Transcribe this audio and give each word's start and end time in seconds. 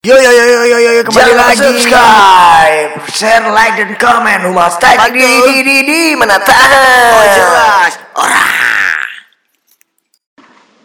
Yo 0.00 0.16
yo 0.16 0.32
yo 0.32 0.44
yo 0.48 0.64
yo 0.64 0.78
yo, 0.80 0.90
yo 0.96 1.02
kembali 1.04 1.28
Jangan 1.28 1.44
lagi. 1.44 1.60
subscribe, 1.60 2.92
share, 3.12 3.52
like, 3.52 3.76
dan 3.76 3.92
komen. 4.00 4.48
Humas 4.48 4.80
tag 4.80 4.96
di 5.12 5.20
di 5.20 5.56
di 5.60 5.76
di 5.84 6.00
mana 6.16 6.40
tahan. 6.40 6.72
Oh 6.72 7.24
jelas. 7.36 7.92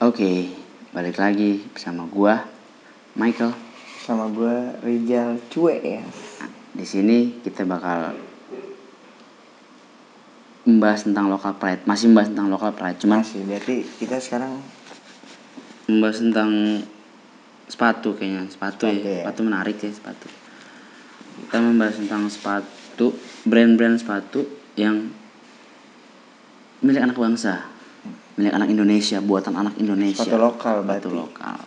Oke, 0.04 0.52
balik 0.92 1.16
lagi 1.16 1.64
bersama 1.72 2.04
gua 2.12 2.44
Michael. 3.16 3.56
Sama 4.04 4.28
gue 4.36 4.84
Rijal 4.84 5.40
Cuek 5.48 5.80
ya. 5.80 6.04
Nah, 6.04 6.52
di 6.76 6.84
sini 6.84 7.40
kita 7.40 7.64
bakal 7.64 8.20
membahas 10.68 11.08
tentang 11.08 11.32
local 11.32 11.56
pride. 11.56 11.88
Masih 11.88 12.12
membahas 12.12 12.36
tentang 12.36 12.52
local 12.52 12.76
pride, 12.76 13.00
cuman 13.00 13.24
Masih 13.24 13.48
berarti 13.48 13.88
kita 13.96 14.20
sekarang 14.20 14.60
membahas 15.88 16.20
tentang 16.20 16.52
sepatu 17.68 18.16
kayaknya. 18.18 18.50
Sepatu 18.50 18.86
Oke, 18.90 19.02
ya. 19.02 19.10
ya. 19.10 19.24
Sepatu 19.26 19.42
menarik 19.46 19.78
ya, 19.82 19.92
sepatu. 19.92 20.28
Kita 21.46 21.58
membahas 21.60 21.96
tentang 22.00 22.24
sepatu, 22.32 23.12
brand-brand 23.44 24.00
sepatu 24.00 24.48
yang 24.80 25.12
milik 26.80 27.02
anak 27.02 27.18
bangsa. 27.18 27.68
Milik 28.36 28.52
anak 28.52 28.68
Indonesia, 28.68 29.24
buatan 29.24 29.56
anak 29.56 29.76
Indonesia. 29.80 30.28
sepatu 30.28 30.40
lokal 30.40 30.76
sepatu 30.84 31.08
berarti. 31.08 31.20
lokal 31.24 31.58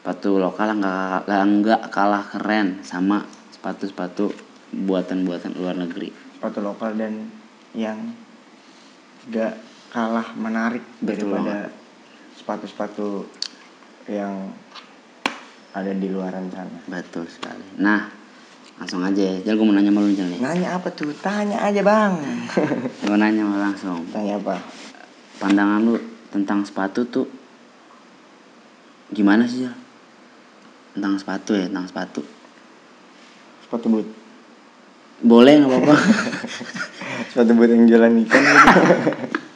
sepatu 0.00 0.40
lokal 0.40 0.80
nggak 0.80 1.28
nggak 1.28 1.42
nggak 1.60 1.82
kalah 1.92 2.24
keren 2.24 2.80
sama 2.80 3.20
sepatu-sepatu 3.52 4.32
buatan-buatan 4.72 5.52
luar 5.60 5.76
negeri 5.76 6.08
Sepatu 6.40 6.64
lokal 6.64 6.96
dan 6.96 7.28
yang 7.76 8.16
gak 9.28 9.60
kalah 9.92 10.32
menarik 10.40 10.80
Betul 11.04 11.36
daripada 11.36 11.68
sepatu-sepatu 12.32 13.28
yang 14.06 14.52
ada 15.70 15.92
di 15.92 16.08
luaran 16.08 16.48
sana. 16.48 16.78
betul 16.86 17.24
sekali 17.24 17.62
nah 17.76 18.08
langsung 18.76 19.00
aja 19.00 19.20
ya 19.20 19.36
Jal 19.42 19.54
gue 19.54 19.62
mau 19.62 19.72
nanya 19.72 19.88
sama 19.88 20.00
lu 20.00 20.10
Jal 20.10 20.24
nih 20.26 20.40
Nanya 20.40 20.68
apa 20.74 20.88
tuh? 20.88 21.12
Tanya 21.14 21.60
aja 21.60 21.84
bang. 21.84 22.16
gue 23.04 23.12
nanya 23.14 23.44
sama 23.44 23.56
langsung 23.60 23.98
Tanya 24.08 24.40
apa? 24.40 24.56
pandangan 25.36 25.80
lu 25.80 25.94
tentang 26.28 26.64
sepatu 26.64 27.04
tuh 27.04 27.28
gimana 29.08 29.44
sih 29.44 29.64
Jal 29.64 29.76
tentang 30.90 31.14
sepatu 31.16 31.52
ya 31.52 31.68
tentang 31.68 31.86
sepatu 31.86 32.22
Sepatu 33.62 33.86
boot. 33.86 34.08
boleh 35.20 35.60
nggak 35.60 35.70
apa-apa 35.70 35.96
Sepatu 37.30 37.52
boot 37.52 37.68
yang 37.68 37.84
jualan 37.86 38.10
ikan 38.26 38.42
gitu. 38.42 38.80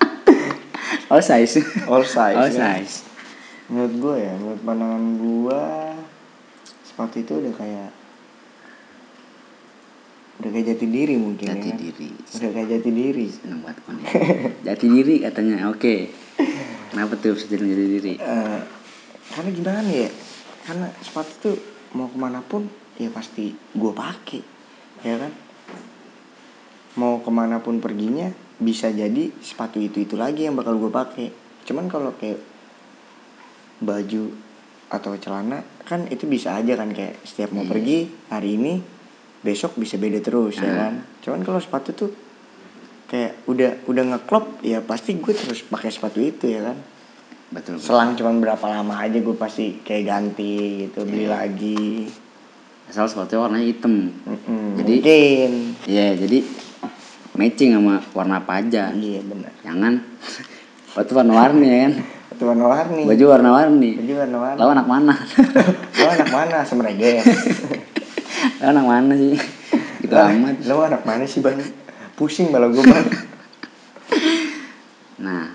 all 1.11 1.18
size 1.18 1.58
All 1.88 2.05
size. 2.05 2.36
all 2.36 2.46
ya. 2.46 2.77
size 2.78 3.02
Menurut 3.64 3.94
gue 3.96 4.16
ya, 4.20 4.32
menurut 4.36 4.60
pandangan 4.60 5.04
gue 5.16 5.62
sepatu 6.84 7.16
itu 7.18 7.32
udah 7.40 7.54
kayak 7.56 7.90
udah 10.34 10.50
kayak 10.50 10.66
jati 10.74 10.86
diri 10.90 11.14
mungkin 11.16 11.46
jati 11.46 11.68
ya. 11.70 11.72
kan? 11.72 11.78
diri 11.80 12.08
Udah 12.12 12.50
kayak 12.50 12.68
jati 12.70 12.90
diri. 12.90 13.26
seneng 13.30 13.60
banget 13.62 13.76
jati 14.66 14.86
diri 14.86 15.14
katanya 15.22 15.70
oke 15.70 15.94
kenapa 16.90 17.12
tuh 17.16 17.38
bisa 17.38 17.46
jadi 17.48 17.64
jati 17.64 17.86
diri 17.88 18.12
Eh, 18.14 18.60
karena 19.32 19.50
gimana 19.50 19.88
ya? 19.88 20.10
Karena 20.64 20.86
sepatu 21.00 21.32
tuh 21.40 21.56
mau 21.94 22.06
ke 22.06 22.18
mana 22.18 22.42
pun 22.42 22.66
ya 22.94 23.08
pasti 23.10 23.50
gue 23.54 23.92
pakai, 23.92 24.42
ya 25.02 25.18
kan? 25.18 25.32
Mau 26.94 27.18
ke 27.18 27.30
mana 27.30 27.58
pun 27.58 27.78
perginya 27.78 28.30
bisa 28.56 28.88
jadi 28.88 29.34
sepatu 29.40 29.78
itu 29.78 30.02
itu 30.02 30.14
lagi 30.14 30.46
yang 30.46 30.54
bakal 30.54 30.76
gue 30.76 30.88
pakai. 30.88 31.30
Cuman 31.64 31.88
kalau 31.88 32.14
kayak 32.14 32.38
baju 33.78 34.25
atau 34.86 35.11
celana 35.17 35.58
kan 35.83 36.06
itu 36.06 36.25
bisa 36.25 36.55
aja 36.55 36.75
kan 36.75 36.91
kayak 36.91 37.19
setiap 37.22 37.50
mau 37.50 37.62
Iya. 37.62 37.70
pergi 37.70 37.98
hari 38.28 38.50
ini 38.55 38.75
besok 39.41 39.75
bisa 39.75 39.97
beda 39.97 40.19
terus 40.19 40.56
ya 40.56 40.64
Ah. 40.64 40.77
kan. 40.80 40.94
Cuman 41.20 41.41
kalau 41.42 41.58
sepatu 41.58 41.91
tuh 41.92 42.11
kayak 43.06 43.45
udah 43.45 43.84
udah 43.84 44.05
ngeklop 44.06 44.61
ya 44.61 44.80
pasti 44.80 45.14
gue 45.14 45.30
terus 45.30 45.61
pakai 45.63 45.89
sepatu 45.89 46.18
itu 46.18 46.48
ya 46.48 46.64
kan 46.64 46.79
betul 47.46 47.77
betul. 47.77 47.84
selang 47.86 48.11
cuman 48.13 48.40
berapa 48.40 48.64
lama 48.64 48.95
aja 48.98 49.14
gue 49.14 49.36
pasti 49.36 49.79
kayak 49.79 50.05
ganti 50.05 50.55
gitu 50.83 51.05
beli 51.05 51.24
Iya. 51.24 51.36
lagi 51.36 52.08
asal 52.84 53.05
sepatunya 53.05 53.40
warnanya 53.40 53.67
hitam 53.67 53.95
Mm-mm, 54.24 54.64
Jadi- 54.79 54.98
mungkin 54.98 55.52
Iya 55.84 56.07
jadi 56.17 56.39
matching 57.34 57.70
sama 57.73 57.95
warna 58.11 58.40
apa 58.40 58.52
aja 58.58 58.90
iya 58.90 59.20
benar 59.20 59.52
jangan 59.61 60.01
sepatu 60.89 61.13
warna-warni 61.14 61.67
ya 61.67 61.79
kan 61.84 61.95
itu 62.34 62.42
warna-warni. 62.42 63.02
Baju 63.06 63.24
warna-warni. 63.30 63.90
Baju 64.02 64.14
warna-warni. 64.27 64.58
Lo 64.58 64.67
anak 64.74 64.86
mana? 64.90 65.14
Lo 66.02 66.06
anak 66.11 66.28
mana 66.34 66.56
semerege 66.67 67.22
lo 68.61 68.67
anak 68.74 68.84
mana 68.84 69.12
sih? 69.17 69.36
Gitu 70.05 70.14
amat. 70.14 70.56
lo 70.68 70.74
anak 70.84 71.02
mana 71.05 71.24
sih 71.24 71.40
bang? 71.40 71.61
Pusing 72.17 72.52
malah 72.52 72.68
gue 72.70 72.84
bang. 72.84 73.06
Nah 75.24 75.46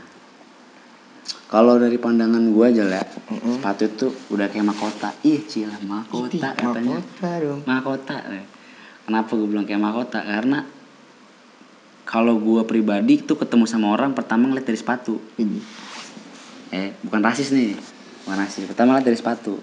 kalau 1.50 1.82
dari 1.82 1.98
pandangan 1.98 2.42
gua 2.54 2.70
aja 2.70 2.86
lah 2.86 3.04
sepatu 3.28 3.86
itu 3.86 4.08
udah 4.34 4.48
kayak 4.50 4.66
mahkota. 4.66 5.10
Ih 5.26 5.44
cila 5.46 5.78
mahkota 5.84 6.56
katanya. 6.56 7.02
mahkota 7.02 7.30
dong. 7.42 7.60
Mahkota 7.66 8.16
kenapa 9.06 9.32
gue 9.36 9.48
bilang 9.50 9.66
kayak 9.68 9.82
mahkota? 9.84 10.20
Karena 10.22 10.60
kalau 12.10 12.42
gue 12.42 12.62
pribadi 12.66 13.22
tuh 13.22 13.38
ketemu 13.38 13.70
sama 13.70 13.94
orang 13.94 14.18
pertama 14.18 14.50
ngeliat 14.50 14.66
dari 14.66 14.80
sepatu. 14.80 15.22
Ini. 15.38 15.89
Eh 16.70 16.94
bukan 17.06 17.22
rasis 17.22 17.54
nih. 17.54 17.78
Bukan 18.26 18.38
rasis. 18.38 18.64
Pertama 18.70 18.98
ngeliat 18.98 19.06
dari 19.10 19.18
sepatu. 19.18 19.58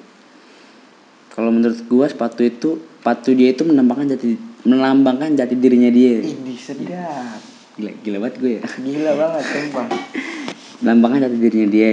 Kalau 1.37 1.53
menurut 1.53 1.77
gue 1.85 2.07
sepatu 2.09 2.41
itu 2.43 2.71
sepatu 3.01 3.31
dia 3.37 3.53
itu 3.53 3.63
melambangkan 3.63 4.17
jati 4.17 4.41
melambangkan 4.65 5.37
jati 5.37 5.55
dirinya 5.55 5.93
dia. 5.93 6.25
Ini 6.25 6.55
sedap. 6.57 7.39
Gila 7.77 7.93
gila 8.03 8.17
banget 8.25 8.35
gue 8.41 8.53
ya. 8.59 8.63
Gila 8.65 9.13
banget 9.15 9.43
sumpah. 9.47 9.87
Melambangkan 10.83 11.29
jati 11.29 11.37
dirinya 11.37 11.69
dia. 11.69 11.91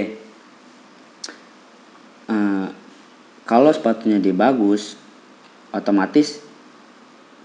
Eh, 2.33 2.67
kalau 3.43 3.69
sepatunya 3.75 4.17
dia 4.23 4.31
bagus 4.31 4.95
otomatis 5.75 6.39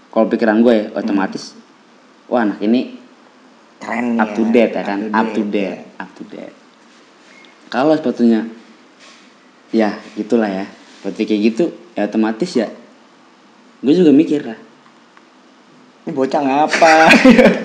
kalau 0.09 0.31
pikiran 0.31 0.63
gue 0.63 0.73
ya 0.73 0.85
otomatis 0.95 1.53
wah 2.31 2.47
anak 2.47 2.63
ini 2.63 2.95
keren 3.83 4.15
up 4.15 4.31
to 4.31 4.47
date 4.47 4.73
ya 4.73 4.83
kan? 4.85 4.99
up 5.11 5.27
to 5.35 5.43
date 5.43 5.83
ya. 5.83 6.01
up 6.01 6.09
to 6.15 6.23
date 6.29 6.55
kalau 7.69 7.93
sepatunya 7.95 8.49
ya 9.69 9.97
gitulah 10.17 10.49
ya 10.49 10.65
seperti 10.99 11.21
kayak 11.29 11.41
gitu 11.53 11.63
ya 11.95 12.09
otomatis 12.09 12.51
ya 12.57 12.67
gue 13.79 13.93
juga 13.95 14.11
mikir 14.11 14.43
lah 14.43 14.59
ini 16.03 16.11
bocah 16.11 16.41
ngapa 16.41 16.93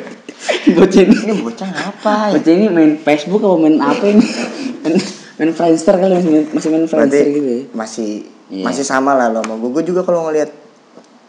bocah 0.79 1.01
ini 1.03 1.17
ini 1.17 1.35
bocah 1.41 1.69
ngapa 1.69 2.15
ya 2.31 2.33
bocah 2.39 2.53
ini 2.53 2.67
main 2.71 2.93
Facebook 3.01 3.43
apa 3.43 3.57
main 3.57 3.77
apa 3.81 4.05
ini 4.07 4.27
main, 4.85 4.95
main 5.41 5.51
Friendster 5.57 5.97
kali 5.97 6.13
masih 6.21 6.31
main, 6.31 6.45
masih 6.53 6.69
main 6.71 6.85
Friendster 6.87 7.25
Berarti 7.25 7.37
gitu 7.37 7.51
ya 7.51 7.63
masih 7.73 8.11
Iya. 8.53 8.65
masih 8.71 8.85
sama 8.85 9.17
lah 9.17 9.33
lo 9.33 9.41
sama 9.41 9.57
gue. 9.57 9.71
Gue 9.73 9.85
juga 9.89 10.05
kalau 10.05 10.29
ngelihat 10.29 10.51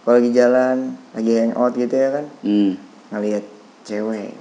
kalau 0.03 0.21
lagi 0.21 0.31
jalan, 0.35 0.77
lagi 1.15 1.31
hangout 1.41 1.73
gitu 1.73 1.95
ya 1.95 2.09
kan, 2.13 2.25
hmm. 2.43 2.71
ngelihat 3.09 3.43
cewek. 3.87 4.35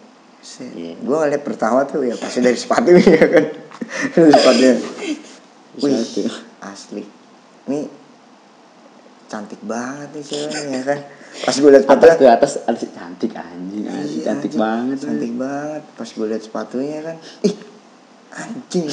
Iya. 0.44 0.92
Gue 1.00 1.16
ngelihat 1.16 1.42
pertama 1.42 1.88
tuh 1.88 2.04
ya 2.04 2.14
pasti 2.20 2.44
dari 2.44 2.58
sepatu 2.58 2.92
ya 3.00 3.26
kan. 3.26 3.44
dari 4.12 4.32
sepatunya. 4.32 4.74
Wih, 5.80 5.96
asli. 6.60 7.02
Ini 7.64 7.80
cantik 9.26 9.60
banget 9.64 10.08
nih 10.14 10.22
ceweknya 10.22 10.60
ya 10.68 10.82
kan. 10.84 10.98
Pas 11.34 11.56
gue 11.58 11.70
lihat 11.72 11.82
sepatunya, 11.82 12.30
atas 12.30 12.30
atas 12.30 12.52
atas 12.62 12.90
cantik 12.94 13.32
anjing, 13.34 13.84
anjing 13.90 14.20
Iya, 14.22 14.24
cantik 14.30 14.52
anjing. 14.54 14.60
banget 14.62 14.96
Cantik 15.02 15.32
banget. 15.34 15.82
Pas 15.98 16.08
gue 16.12 16.26
lihat 16.30 16.42
sepatunya 16.44 16.98
kan, 17.02 17.16
ih 17.42 17.56
anjing. 18.30 18.86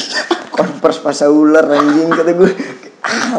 Converse 0.49 1.27
ular 1.29 1.65
anjing 1.69 2.09
kata 2.09 2.31
gue. 2.33 2.51
Ah, 3.01 3.37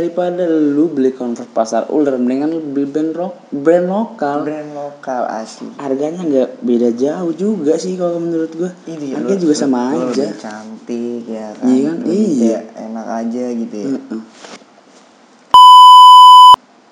daripada 0.00 0.48
lu 0.48 0.88
beli 0.88 1.12
Converse 1.12 1.52
pasar 1.52 1.92
ular 1.92 2.16
mendingan 2.16 2.48
lu 2.48 2.64
beli 2.72 2.88
brand 2.88 3.12
rock 3.12 3.34
brand 3.52 3.84
lokal 3.84 4.48
brand 4.48 4.72
lokal 4.72 5.28
asli. 5.28 5.68
harganya 5.76 6.24
nggak 6.24 6.50
beda 6.64 6.88
jauh 6.96 7.36
juga 7.36 7.76
sih 7.76 8.00
kalau 8.00 8.16
menurut 8.16 8.48
gua 8.56 8.72
Ini 8.88 9.12
harganya 9.12 9.36
juga 9.36 9.52
sama 9.52 9.92
aja 9.92 10.32
Lebih 10.32 10.40
cantik 10.40 11.22
ya 11.28 11.52
kan. 11.52 11.68
Iya 11.68 11.80
kan? 11.84 11.96
Iya. 12.08 12.58
enak 12.80 13.06
aja 13.12 13.44
gitu 13.52 13.76
ya. 13.76 13.88
Heeh. 13.92 14.22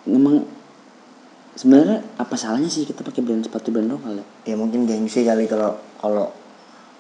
Emang 0.08 0.36
sebenarnya 1.56 2.04
apa 2.20 2.34
salahnya 2.36 2.68
sih 2.68 2.84
kita 2.84 3.00
pakai 3.00 3.24
brand 3.24 3.40
sepatu 3.40 3.72
brand 3.72 3.88
lokal 3.88 4.20
ya? 4.20 4.24
Ya 4.52 4.54
mungkin 4.60 4.84
gengsi 4.84 5.24
kali 5.24 5.48
kalau 5.48 5.80
kalau 5.96 6.28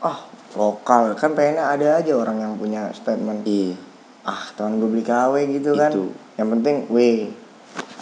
ah 0.00 0.24
lokal 0.56 1.12
kan 1.20 1.36
pengennya 1.36 1.68
ada 1.68 2.00
aja 2.00 2.12
orang 2.16 2.40
yang 2.40 2.52
punya 2.56 2.88
statement 2.96 3.44
Iya. 3.44 3.87
Ah 4.28 4.40
teman 4.52 4.76
gue 4.76 4.88
beli 4.90 5.00
KW 5.02 5.32
gitu 5.50 5.72
kan 5.72 5.88
Itu. 5.88 6.12
yang 6.36 6.48
penting 6.52 6.84
weh 6.88 7.32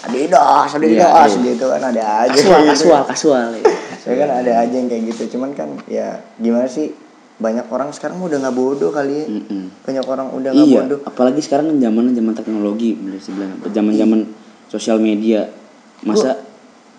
Adidas, 0.02 0.70
Adidas 0.72 1.02
Iya, 1.02 1.24
iya. 1.32 1.46
gitu 1.46 1.64
kan 1.66 1.82
ada 1.82 2.02
aja 2.26 2.30
Kasual, 2.32 2.60
gitu. 2.62 2.70
kasual, 2.84 3.02
kasual. 3.06 3.46
ya. 3.54 3.62
Saya 3.98 4.14
kan 4.18 4.30
ada 4.34 4.52
aja 4.60 4.74
yang 4.74 4.86
kayak 4.86 5.02
gitu, 5.10 5.34
cuman 5.34 5.50
kan 5.50 5.68
ya 5.86 6.22
gimana 6.36 6.68
sih 6.68 6.94
banyak 7.36 7.66
orang 7.68 7.90
sekarang 7.90 8.16
udah 8.18 8.38
nggak 8.38 8.54
bodoh 8.54 8.88
kali 8.88 9.12
ya 9.12 9.26
Mm-mm. 9.28 9.84
banyak 9.84 10.04
orang 10.04 10.28
udah 10.32 10.50
nggak 10.52 10.66
iya 10.66 10.78
bodoh 10.80 10.98
apalagi 11.04 11.40
sekarang 11.44 11.68
kan 11.68 11.78
zaman 11.78 12.16
zaman 12.16 12.32
teknologi 12.32 12.96
bener 12.96 13.20
sih 13.20 13.36
bilang 13.36 13.60
zaman 13.66 13.92
zaman 13.92 14.20
sosial 14.66 14.96
media 14.96 15.52
masa 16.00 16.40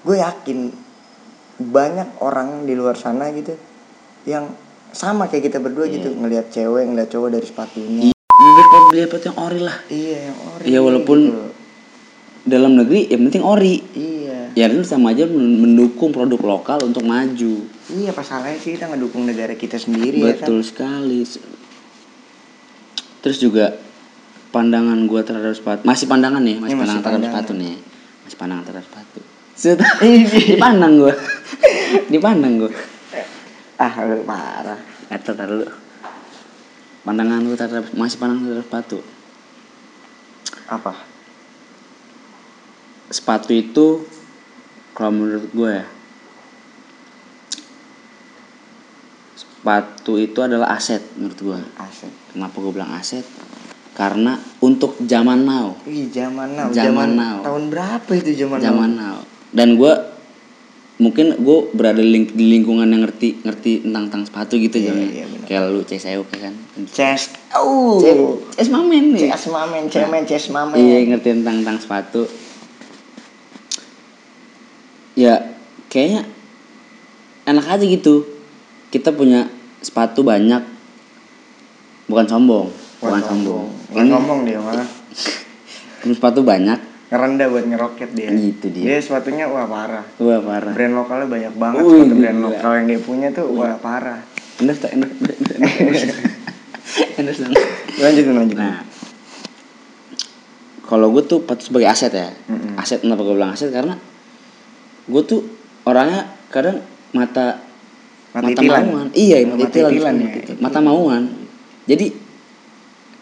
gue 0.06 0.14
yakin 0.14 0.70
banyak 1.58 2.22
orang 2.22 2.70
di 2.70 2.78
luar 2.78 2.94
sana 2.94 3.34
gitu 3.34 3.58
yang 4.30 4.46
sama 4.94 5.26
kayak 5.26 5.50
kita 5.50 5.58
berdua 5.58 5.90
gitu 5.90 6.14
ngelihat 6.14 6.54
cewek 6.54 6.86
ngelihat 6.86 7.10
cowok 7.10 7.30
dari 7.34 7.46
sepatunya 7.46 8.14
beli 8.88 9.02
apa 9.02 9.16
tuh 9.16 9.28
yang 9.28 9.40
ori 9.40 9.60
lah. 9.60 9.78
Iya 9.88 10.18
yang 10.26 10.38
ori 10.48 10.64
Iya, 10.66 10.80
walaupun 10.80 11.20
gitu. 11.22 11.42
dalam 12.46 12.72
negeri 12.74 13.02
yang 13.08 13.22
penting 13.26 13.44
ori. 13.44 13.76
Iya. 13.92 14.40
Ya 14.54 14.66
kan 14.68 14.82
sama 14.82 15.12
aja 15.12 15.26
men- 15.26 15.60
mendukung 15.60 16.10
produk 16.10 16.40
lokal 16.40 16.82
untuk 16.82 17.04
maju. 17.04 17.54
Iya 17.88 18.10
apa 18.10 18.22
salahnya 18.22 18.58
sih 18.58 18.74
kita 18.74 18.88
ngedukung 18.88 19.24
negara 19.24 19.54
kita 19.54 19.78
sendiri 19.78 20.18
ya 20.20 20.34
kan? 20.34 20.50
Betul 20.50 20.60
sekali. 20.62 21.22
Terus 23.20 23.38
juga 23.38 23.76
pandangan 24.50 24.98
gua 25.06 25.22
terhadap 25.22 25.54
sepatu 25.54 25.84
masih 25.84 26.08
pandangan 26.08 26.40
nih 26.40 26.58
masih 26.58 26.74
masih 26.74 26.78
pandangan 26.80 27.02
terhadap 27.04 27.04
pandangan. 27.04 27.44
sepatu 27.44 27.52
nih. 27.54 27.76
Masih 28.24 28.38
pandangan 28.38 28.64
terhadap 28.64 28.86
sepatu. 28.86 29.20
Dipandang 30.50 30.94
gua. 30.98 31.14
Dipandang 32.14 32.54
gua. 32.58 32.72
Ah 33.78 33.94
lu 34.02 34.26
parah 34.26 34.82
Eta 35.08 35.38
tar 35.38 35.50
dulu 37.08 37.16
pandangan 37.16 37.48
gua 37.48 37.56
terhadap 37.56 37.86
masih 37.96 38.18
pandangan 38.20 38.44
terhadap 38.44 38.68
sepatu. 38.68 39.00
Apa? 40.68 40.94
Sepatu 43.08 43.52
itu 43.56 44.04
kalau 44.92 45.16
menurut 45.16 45.48
gue 45.56 45.72
ya 45.72 45.88
sepatu 49.40 50.20
itu 50.20 50.40
adalah 50.44 50.76
aset 50.76 51.00
menurut 51.16 51.40
gue. 51.40 51.60
Aset. 51.80 52.12
Kenapa 52.36 52.56
gue 52.60 52.72
bilang 52.76 52.92
aset? 52.92 53.24
Karena 53.96 54.36
untuk 54.60 55.00
zaman 55.08 55.48
now. 55.48 55.80
Ih, 55.88 56.12
zaman 56.12 56.56
now. 56.60 56.68
Zaman 56.76 57.16
now. 57.16 57.38
tahun 57.48 57.72
berapa 57.72 58.12
itu 58.12 58.36
zaman, 58.36 58.60
zaman 58.60 58.92
now? 59.00 59.24
now. 59.24 59.28
Dan 59.56 59.80
gue 59.80 59.94
mungkin 60.98 61.38
gue 61.38 61.58
berada 61.72 61.98
di, 61.98 62.10
ling- 62.10 62.34
di 62.34 62.46
lingkungan 62.50 62.86
yang 62.86 63.06
ngerti 63.06 63.42
ngerti 63.42 63.86
tentang 63.86 64.10
tentang 64.10 64.24
sepatu 64.26 64.58
gitu 64.58 64.78
Iya, 64.78 64.90
Jon. 64.90 64.98
iya, 64.98 65.26
benar. 65.28 65.46
kayak 65.46 65.62
lu 65.70 65.82
CSEO 65.84 66.26
kan 66.26 66.54
Ces 66.90 67.22
oh 67.54 68.02
CS 68.02 68.70
mamen 68.70 69.14
nih 69.14 69.30
Ces 69.30 69.46
mamen 69.48 69.86
cemen 69.88 70.24
ces 70.26 70.50
mamen 70.50 70.74
Iya 70.74 70.98
ngerti 71.08 71.30
tentang 71.38 71.62
tentang 71.62 71.78
sepatu. 71.78 72.26
Ya 75.14 75.54
kayaknya 75.88 76.26
enak 77.46 77.66
aja 77.68 77.82
gitu. 77.82 78.26
Kita 78.90 79.10
punya 79.12 79.50
sepatu 79.80 80.22
banyak. 80.22 80.62
Bukan 82.06 82.26
sombong. 82.26 82.70
Bukan, 82.98 83.22
sombong. 83.22 83.66
Bukan 83.90 84.06
sombong 84.08 84.40
dia 84.46 84.58
mah 84.58 84.82
sepatu 86.08 86.42
banyak. 86.42 86.78
Ngerendah 87.08 87.48
buat 87.48 87.66
ngeroket 87.66 88.10
dia 88.12 88.30
Gitu 88.30 88.68
dia. 88.70 88.84
dia 88.86 88.98
sepatunya 88.98 89.46
wah 89.46 89.64
parah 89.64 90.04
Wah 90.18 90.40
parah. 90.40 90.72
brand 90.72 90.94
lokalnya 90.94 91.26
banyak 91.26 91.54
banget 91.56 91.82
Wih, 91.82 91.92
sepatu 91.98 92.16
brand 92.16 92.38
gila. 92.38 92.48
lokal 92.50 92.72
yang 92.74 92.86
dia 92.86 93.00
punya 93.00 93.28
tuh 93.32 93.46
wah 93.50 93.76
parah 93.78 94.20
Endorse 94.58 94.82
tak? 94.82 94.92
Endorse. 94.92 96.10
Endorse. 97.20 97.40
Dong. 97.42 97.54
lanjutin 97.98 98.34
lanjutin 98.34 98.58
Nah, 98.58 98.82
kalau 100.84 101.08
gue 101.10 101.22
tuh 101.22 101.44
patut 101.44 101.68
sebagai 101.68 101.86
aset 101.86 102.10
ya. 102.10 102.32
Mm-mm. 102.48 102.74
Aset 102.76 103.04
kenapa 103.04 103.22
gue 103.22 103.36
bilang 103.36 103.52
aset 103.52 103.70
karena 103.70 104.00
gue 105.04 105.22
tuh 105.22 105.44
orangnya 105.84 106.22
kadang 106.48 106.80
mata 107.12 107.60
Mata 108.28 108.44
mata 108.44 108.54
itilan. 108.56 108.84
mauan. 108.86 109.08
Iya, 109.12 109.36
mata 109.46 109.56
mata 109.58 109.68
itilan, 109.70 109.92
itilan 109.92 110.16
mata 110.16 110.38
ya. 110.38 110.56
Mata 110.58 110.80
mauan. 110.80 111.24
Jadi 111.86 112.06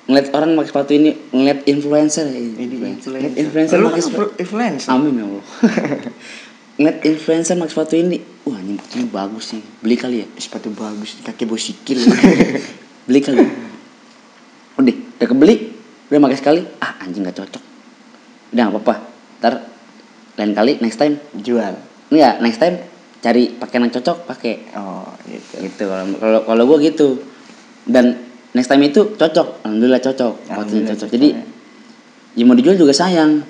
ngeliat 0.05 0.27
orang 0.37 0.53
pakai 0.53 0.69
sepatu 0.69 0.91
ini 0.93 1.11
ngeliat 1.33 1.59
influencer 1.65 2.25
ya. 2.29 2.37
Jadi 2.37 2.75
Ngeliat 2.77 3.35
influencer. 3.35 3.77
influencer 3.77 3.77
Lu 3.81 3.89
influencer. 4.37 4.89
Amin 4.93 5.13
ya 5.17 5.25
Allah. 5.25 5.45
ngeliat 6.77 6.97
influencer 7.03 7.55
pakai 7.57 7.73
sepatu 7.73 7.93
ini, 7.97 8.17
wah 8.45 8.59
ini 8.61 8.77
ini 8.77 9.05
bagus 9.09 9.55
sih. 9.55 9.61
Beli 9.81 9.95
kali 9.97 10.21
ya. 10.21 10.27
Sepatu 10.37 10.69
bagus, 10.71 11.17
kaki 11.25 11.49
bosikil. 11.49 11.99
beli 13.07 13.21
kali 13.21 13.37
udah 14.75 14.95
udah 15.21 15.27
kebeli 15.29 15.55
udah 16.09 16.19
pakai 16.25 16.37
sekali 16.41 16.61
ah 16.81 16.97
anjing 16.99 17.21
nggak 17.21 17.37
cocok 17.37 17.63
udah 18.51 18.63
nggak 18.65 18.73
apa-apa 18.75 18.95
ntar 19.39 19.53
lain 20.35 20.51
kali 20.51 20.71
next 20.81 20.99
time 20.99 21.15
Jual. 21.37 21.77
enggak 22.11 22.41
next 22.43 22.59
time 22.59 22.75
cari 23.21 23.53
pakaian 23.55 23.87
yang 23.87 23.93
cocok 23.93 24.17
pakai 24.25 24.73
Oh, 24.75 25.07
gitu. 25.29 25.63
gitu 25.63 25.83
kalau 25.87 26.05
kalau 26.17 26.39
kalau 26.43 26.63
gue 26.65 26.77
gitu 26.91 27.07
dan 27.85 28.19
next 28.55 28.71
time 28.71 28.83
itu 28.87 29.13
cocok. 29.19 29.67
Alhamdulillah 29.67 30.01
cocok. 30.01 30.33
Alhamdulillah 30.47 30.95
cocok. 30.95 30.99
cocok 31.05 31.09
jadi 31.11 31.27
ya. 31.35 31.43
ya 32.39 32.43
mau 32.47 32.55
dijual 32.55 32.79
juga 32.79 32.95
sayang. 32.95 33.43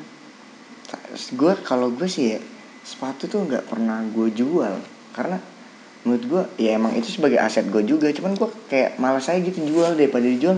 Gue 1.38 1.54
kalau 1.62 1.94
gue 1.94 2.10
sih 2.10 2.36
ya 2.36 2.40
sepatu 2.82 3.30
tuh 3.30 3.46
nggak 3.46 3.70
pernah 3.70 4.02
gue 4.10 4.28
jual. 4.34 4.74
Karena 5.14 5.38
menurut 6.04 6.24
gue 6.26 6.44
ya 6.66 6.76
emang 6.76 6.98
itu 6.98 7.14
sebagai 7.14 7.38
aset 7.38 7.70
gue 7.70 7.86
juga. 7.86 8.10
Cuman 8.10 8.34
gue 8.34 8.50
kayak 8.68 8.98
malas 8.98 9.30
aja 9.30 9.38
gitu 9.38 9.62
jual 9.62 9.94
daripada 9.94 10.26
dijual. 10.26 10.58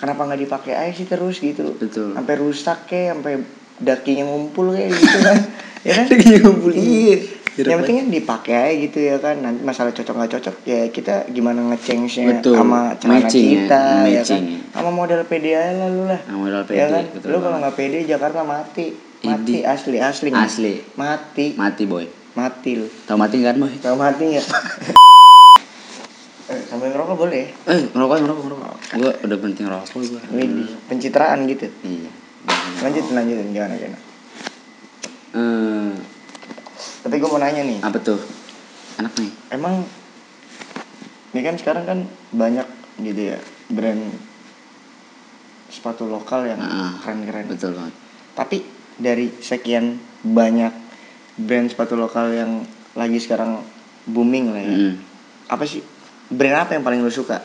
Kenapa 0.00 0.26
nggak 0.26 0.40
dipakai 0.48 0.72
aja 0.74 0.92
sih 0.96 1.06
terus 1.06 1.38
gitu? 1.38 1.76
Betul. 1.78 2.16
sampai 2.18 2.34
rusak 2.40 2.90
kayak 2.90 3.20
sampai 3.20 3.34
dakinya 3.78 4.24
ngumpul 4.26 4.72
kayak 4.72 4.96
gitu 4.96 5.18
kan. 5.20 5.38
Ya 5.82 5.98
kan? 5.98 6.06
Dakinya 6.14 6.38
ngumpul. 6.46 6.70
iya 6.78 7.41
yang 7.60 7.84
penting 7.84 7.96
kan 8.00 8.08
dipakai 8.08 8.68
gitu 8.88 8.98
ya 9.04 9.16
kan. 9.20 9.36
Nanti 9.44 9.60
masalah 9.60 9.92
cocok 9.92 10.14
nggak 10.16 10.32
cocok 10.38 10.56
ya 10.64 10.88
kita 10.88 11.28
gimana 11.28 11.60
ngecengnya 11.72 12.40
sama 12.40 12.96
Matching 12.96 13.44
ya, 13.44 13.52
kita 13.64 13.82
ya, 14.08 14.22
kan? 14.24 14.42
ya. 14.42 14.58
sama 14.72 14.90
model 14.90 15.20
pede 15.28 15.50
aja 15.52 15.72
lah 15.76 15.88
lu 15.92 16.02
lah. 16.08 16.20
Sama 16.24 16.38
model 16.48 16.60
ya 16.64 16.64
pede, 16.64 16.80
kan? 16.88 17.04
betul 17.12 17.28
lu 17.28 17.38
kalau 17.44 17.56
nggak 17.60 17.74
pede 17.76 17.98
Jakarta 18.08 18.40
mati. 18.46 18.86
Mati 19.22 19.54
Idi. 19.54 19.68
asli 19.68 19.98
asli. 20.02 20.28
Asli. 20.32 20.74
mati. 20.96 21.46
Mati 21.54 21.84
boy. 21.84 22.04
Mati 22.34 22.70
lu. 22.74 22.86
Tau 23.04 23.20
mati 23.20 23.36
kan 23.44 23.54
boy? 23.60 23.72
Tau 23.78 23.94
mati 23.94 24.24
nggak? 24.32 24.46
Eh, 26.52 26.60
sambil 26.68 26.92
ngerokok 26.92 27.16
boleh? 27.16 27.48
Eh 27.48 27.80
ngerokok 27.96 28.16
ngerokok 28.18 28.44
ngerokok. 28.44 28.76
Gue 28.98 29.12
udah 29.24 29.36
berhenti 29.40 29.60
ngerokok 29.64 29.86
gue 30.04 30.20
pencitraan 30.90 31.48
gitu? 31.48 31.70
Iya. 31.80 32.10
Lanjut 32.82 33.04
lanjutin 33.14 33.48
gimana 33.54 33.74
gimana? 33.78 34.00
Eh, 35.32 35.92
tapi 37.02 37.18
gue 37.18 37.26
mau 37.26 37.36
nanya 37.36 37.62
nih. 37.62 37.78
Apa 37.82 37.98
tuh? 37.98 38.18
Enak 38.96 39.12
nih. 39.16 39.32
Emang 39.50 39.82
ini 41.32 41.40
kan 41.40 41.56
sekarang 41.56 41.84
kan 41.84 41.98
banyak 42.30 42.64
gitu 42.98 43.34
ya 43.34 43.38
brand 43.66 44.14
sepatu 45.66 46.04
lokal 46.04 46.44
yang 46.44 46.60
Ah, 46.60 47.00
keren-keren. 47.00 47.48
Betul 47.48 47.74
banget. 47.74 47.94
Tapi 48.32 48.56
dari 48.94 49.32
sekian 49.34 49.96
banyak 50.22 50.70
brand 51.34 51.66
sepatu 51.66 51.96
lokal 51.96 52.30
yang 52.30 52.62
lagi 52.92 53.16
sekarang 53.16 53.64
booming 54.04 54.52
lah 54.52 54.60
ya 54.60 54.76
Mm. 54.76 54.94
apa 55.48 55.64
sih 55.64 55.80
brand 56.28 56.58
apa 56.58 56.76
yang 56.76 56.84
paling 56.84 57.00
lo 57.00 57.08
suka? 57.08 57.40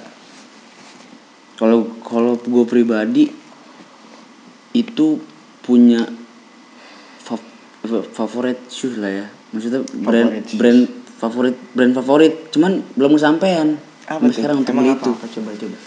Kalau 1.56 1.96
kalau 2.00 2.36
gue 2.36 2.66
pribadi 2.66 3.32
itu 4.72 5.08
punya 5.62 6.04
fa- 7.18 7.42
fa- 7.82 8.08
favorit 8.14 8.60
shoes 8.68 8.96
lah 8.96 9.10
ya 9.10 9.28
maksudnya 9.54 9.82
brand 10.04 10.30
Favorit 10.30 10.46
brand 10.54 10.82
favorit 11.18 11.56
brand 11.74 11.94
favorit. 11.98 12.34
Cuman 12.54 12.86
belum 12.94 13.18
kesampaian. 13.18 13.74
Apa 14.06 14.22
sampai 14.24 14.38
sekarang 14.38 14.58
untuk 14.62 14.74
Emang 14.78 14.86
itu. 14.94 15.12
apa? 15.12 15.26
Coba 15.26 15.52
coba. 15.58 15.78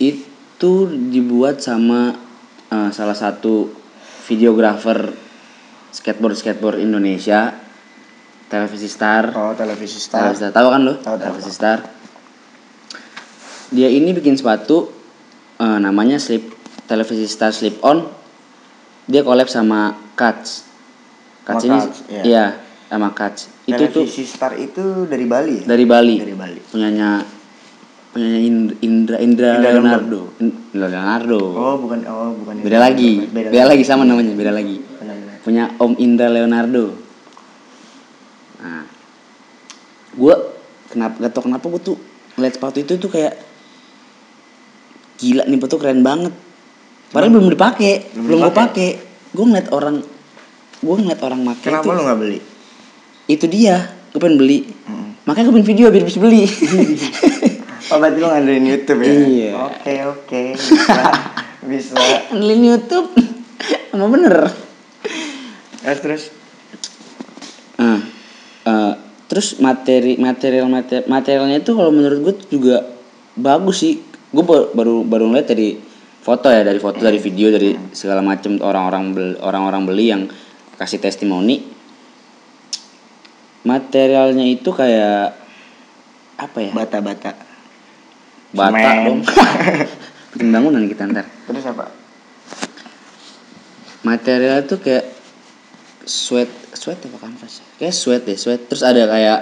Itu 0.00 0.72
dibuat 1.12 1.60
sama 1.60 2.16
eh, 2.72 2.90
salah 2.96 3.14
satu 3.14 3.68
videografer 4.24 5.12
skateboard 5.92 6.36
skateboard 6.40 6.80
Indonesia. 6.80 7.52
Televisi 8.48 8.88
star. 8.88 9.32
Oh 9.36 9.52
televisi 9.52 10.00
star. 10.00 10.32
Televisi 10.32 10.48
Star. 10.48 10.52
Tahu 10.56 10.68
kan 10.72 10.80
lo? 10.80 10.94
Tahu, 10.96 11.04
tahu, 11.04 11.16
Televisi 11.20 11.52
Star. 11.52 11.78
Dia 13.72 13.88
ini 13.88 14.12
bikin 14.16 14.36
sepatu 14.36 14.88
eh, 15.60 15.78
namanya 15.80 16.16
Slip 16.16 16.56
Televisi 16.88 17.28
Star 17.28 17.52
Slip 17.52 17.84
On. 17.84 18.08
Dia 19.08 19.20
collab 19.20 19.52
sama 19.52 19.92
Cuts. 20.16 20.71
Sama 21.42 21.58
ini 21.58 21.78
Cuts, 21.78 21.98
iya. 22.06 22.22
iya 22.22 22.44
sama 22.86 23.08
Cuts. 23.10 23.42
Itu 23.66 23.82
tuh 23.90 24.04
televisi 24.06 24.24
star 24.26 24.52
itu 24.58 25.06
dari 25.10 25.26
Bali 25.26 25.62
ya 25.62 25.64
dari 25.66 25.84
Bali. 25.86 26.14
dari 26.22 26.34
Bali 26.36 26.60
Punyanya 26.70 27.22
punyanya 28.12 28.40
Ind- 28.44 28.76
Indra 28.84 29.16
Indra, 29.18 29.50
Indra 29.56 29.70
Leonardo. 29.72 30.20
In- 30.38 30.58
Leonardo. 30.76 31.40
oh 31.40 31.74
bukan 31.80 31.98
oh 32.06 32.30
bukan 32.36 32.54
beda 32.60 32.78
lagi. 32.78 33.24
Beda, 33.32 33.64
lagi 33.64 33.84
sama 33.88 34.04
namanya, 34.04 34.36
beda 34.36 34.52
lagi. 34.52 34.76
Punya 35.42 35.74
Om 35.80 35.98
Indra 35.98 36.28
Leonardo. 36.30 36.94
Nah, 38.62 38.86
gue 40.14 40.34
kenapa 40.92 41.14
gak 41.18 41.32
tau 41.34 41.42
kenapa 41.42 41.64
gue 41.66 41.82
tuh 41.82 41.96
ngeliat 42.36 42.54
sepatu 42.54 42.78
itu 42.78 42.94
tuh 43.00 43.10
kayak 43.10 43.34
gila 45.18 45.42
nih 45.48 45.58
sepatu 45.58 45.76
keren 45.80 46.04
banget. 46.04 46.34
Padahal 47.12 47.32
belum 47.32 47.48
dipakai, 47.52 48.12
Belum 48.12 48.24
belum 48.28 48.38
gue 48.44 48.54
pakai. 48.54 48.90
Gue 49.32 49.44
ngeliat 49.48 49.68
orang, 49.72 50.04
gue 50.82 50.94
ngeliat 50.98 51.20
orang 51.22 51.40
pakai 51.46 51.70
kenapa 51.70 51.86
itu, 51.86 51.94
lo 51.94 52.02
nggak 52.02 52.20
beli 52.20 52.38
itu 53.30 53.46
dia. 53.46 53.76
Gue 54.12 54.20
pengen 54.20 54.36
beli. 54.36 54.66
Mm. 54.66 55.08
Makanya 55.24 55.44
gue 55.48 55.54
bikin 55.56 55.68
video 55.72 55.86
biar 55.88 56.04
bisa 56.06 56.18
beli. 56.20 56.44
Oh 57.90 58.00
berarti 58.00 58.24
lu 58.24 58.28
ngandelin 58.30 58.64
YouTube 58.72 59.04
ya? 59.04 59.12
Iya. 59.12 59.50
Oke 59.68 59.94
oke 60.08 60.42
bisa 60.56 60.96
bisa. 61.68 61.92
Ngelin 62.32 62.62
YouTube. 62.72 63.12
Emang 63.92 64.08
bener. 64.16 64.48
Terus 65.84 66.00
terus 66.00 66.22
eh, 67.76 68.92
terus 69.28 69.60
materi 69.60 70.16
material 70.16 70.72
materi, 70.72 71.04
materialnya 71.04 71.60
itu 71.60 71.76
kalau 71.76 71.92
menurut 71.92 72.18
gue 72.24 72.34
juga 72.48 72.80
bagus 73.36 73.84
sih. 73.84 74.00
Gue 74.32 74.46
baru 74.46 75.04
baru 75.04 75.28
ngeliat 75.28 75.52
dari 75.52 75.76
foto 76.24 76.48
ya, 76.48 76.64
dari 76.64 76.80
foto, 76.80 76.96
dari 76.96 77.20
video, 77.20 77.52
dari 77.52 77.76
segala 77.92 78.24
macam 78.24 78.56
orang-orang 78.62 79.04
beli, 79.12 79.34
orang-orang 79.36 79.82
beli 79.84 80.04
yang 80.08 80.22
kasih 80.82 80.98
testimoni. 80.98 81.62
Materialnya 83.62 84.42
itu 84.42 84.74
kayak 84.74 85.38
apa 86.34 86.58
ya? 86.58 86.70
bata 86.74 86.98
bata. 86.98 87.30
Dong. 89.06 89.22
Bikin 90.34 90.50
bangunan 90.50 90.82
kita 90.90 91.06
ntar. 91.06 91.30
Terus 91.46 91.64
apa? 91.70 91.86
Material 94.02 94.66
itu 94.66 94.82
kayak 94.82 95.06
sweat 96.02 96.50
sweat 96.74 96.98
apa 97.06 97.18
kanvas? 97.22 97.62
Kayak 97.78 97.94
sweat 97.94 98.22
deh, 98.26 98.34
sweat. 98.34 98.66
Terus 98.66 98.82
ada 98.82 99.06
kayak 99.06 99.38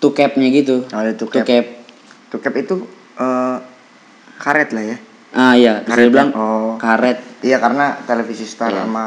two 0.00 0.16
capnya 0.16 0.48
gitu. 0.48 0.88
Oh, 0.88 0.98
ada 0.98 1.12
two 1.12 1.28
Two 1.28 1.44
cap. 1.44 1.44
cap. 1.44 1.66
Tukep 2.32 2.54
itu 2.64 2.88
eh, 3.20 3.56
karet 4.40 4.72
lah 4.72 4.84
ya. 4.88 4.96
Ah 5.32 5.56
iya, 5.56 5.80
Karet 5.80 6.12
bilang 6.12 6.28
ya? 6.28 6.36
Oh. 6.36 6.76
karet 6.76 7.18
Iya 7.42 7.58
karena 7.58 7.98
televisi 8.06 8.46
Star 8.46 8.70
Iya. 8.70 8.86
sama 8.86 9.04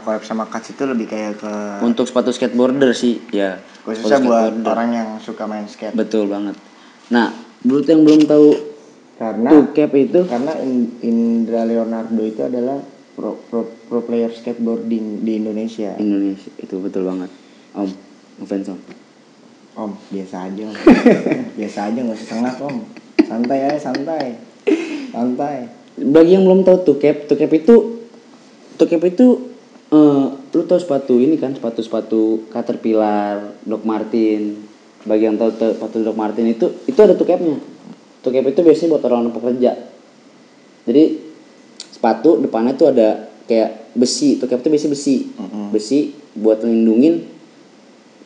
collab 0.00 0.22
sama 0.24 0.44
Kats 0.48 0.72
itu 0.72 0.88
lebih 0.88 1.10
kayak 1.10 1.36
ke 1.36 1.52
untuk 1.84 2.08
sepatu 2.08 2.32
skateboarder 2.32 2.96
sih, 2.96 3.20
ya. 3.28 3.60
khususnya 3.84 4.22
buat 4.24 4.64
orang 4.64 4.88
yang 4.96 5.08
suka 5.20 5.44
main 5.44 5.68
skate. 5.68 5.92
Betul 5.92 6.30
banget. 6.32 6.56
Nah, 7.12 7.30
buat 7.62 7.84
yang 7.84 8.02
belum 8.02 8.24
tahu 8.24 8.48
Karena 9.16 9.48
cap 9.72 9.92
itu 9.96 10.20
karena 10.28 10.52
In- 10.60 10.92
Indra 11.00 11.64
Leonardo 11.64 12.20
itu 12.20 12.40
adalah 12.44 12.80
pro, 13.16 13.36
pro, 13.48 13.64
pro 13.88 14.00
player 14.04 14.28
skateboarding 14.28 15.24
di 15.24 15.40
Indonesia. 15.40 15.96
Indonesia 15.96 16.52
itu 16.56 16.76
betul 16.80 17.08
banget. 17.08 17.28
Om, 17.76 17.90
ngefans 18.40 18.72
om. 18.72 18.80
Om, 19.76 19.92
biasa 20.12 20.48
aja. 20.48 20.62
Om. 20.68 20.76
biasa 21.60 21.78
aja 21.92 21.98
nggak 22.00 22.16
usah 22.16 22.56
Om. 22.60 22.76
Santai 23.24 23.58
aja, 23.68 23.78
santai. 23.80 24.55
Santai. 25.16 25.72
Bagi 25.96 26.36
yang 26.36 26.44
belum 26.44 26.60
tahu 26.60 27.00
cap, 27.00 27.24
two 27.24 27.40
cap 27.40 27.48
itu 27.56 28.04
cap 28.76 29.02
itu 29.08 29.26
eh 29.88 30.24
lu 30.52 30.64
tahu 30.64 30.76
sepatu 30.76 31.16
ini 31.16 31.40
kan 31.40 31.56
sepatu-sepatu 31.56 32.52
Caterpillar, 32.52 33.56
Doc 33.64 33.80
Martin. 33.88 34.60
Bagi 35.08 35.24
yang 35.24 35.40
tahu 35.40 35.56
sepatu 35.56 36.04
Doc 36.04 36.20
Martin 36.20 36.52
itu 36.52 36.68
itu 36.84 36.98
ada 37.00 37.16
capnya. 37.16 37.56
Two 38.20 38.28
cap 38.28 38.44
itu 38.44 38.60
biasanya 38.60 38.88
buat 38.92 39.02
orang-orang 39.08 39.32
pekerja. 39.32 39.72
Jadi 40.84 41.04
sepatu 41.96 42.36
depannya 42.36 42.76
tuh 42.76 42.92
ada 42.92 43.32
kayak 43.48 43.96
besi, 43.96 44.36
cap 44.36 44.60
itu 44.60 44.68
biasanya 44.68 44.92
besi. 44.92 45.16
Mm-mm. 45.32 45.72
Besi 45.72 46.12
buat 46.36 46.60
ngelindungin 46.60 47.24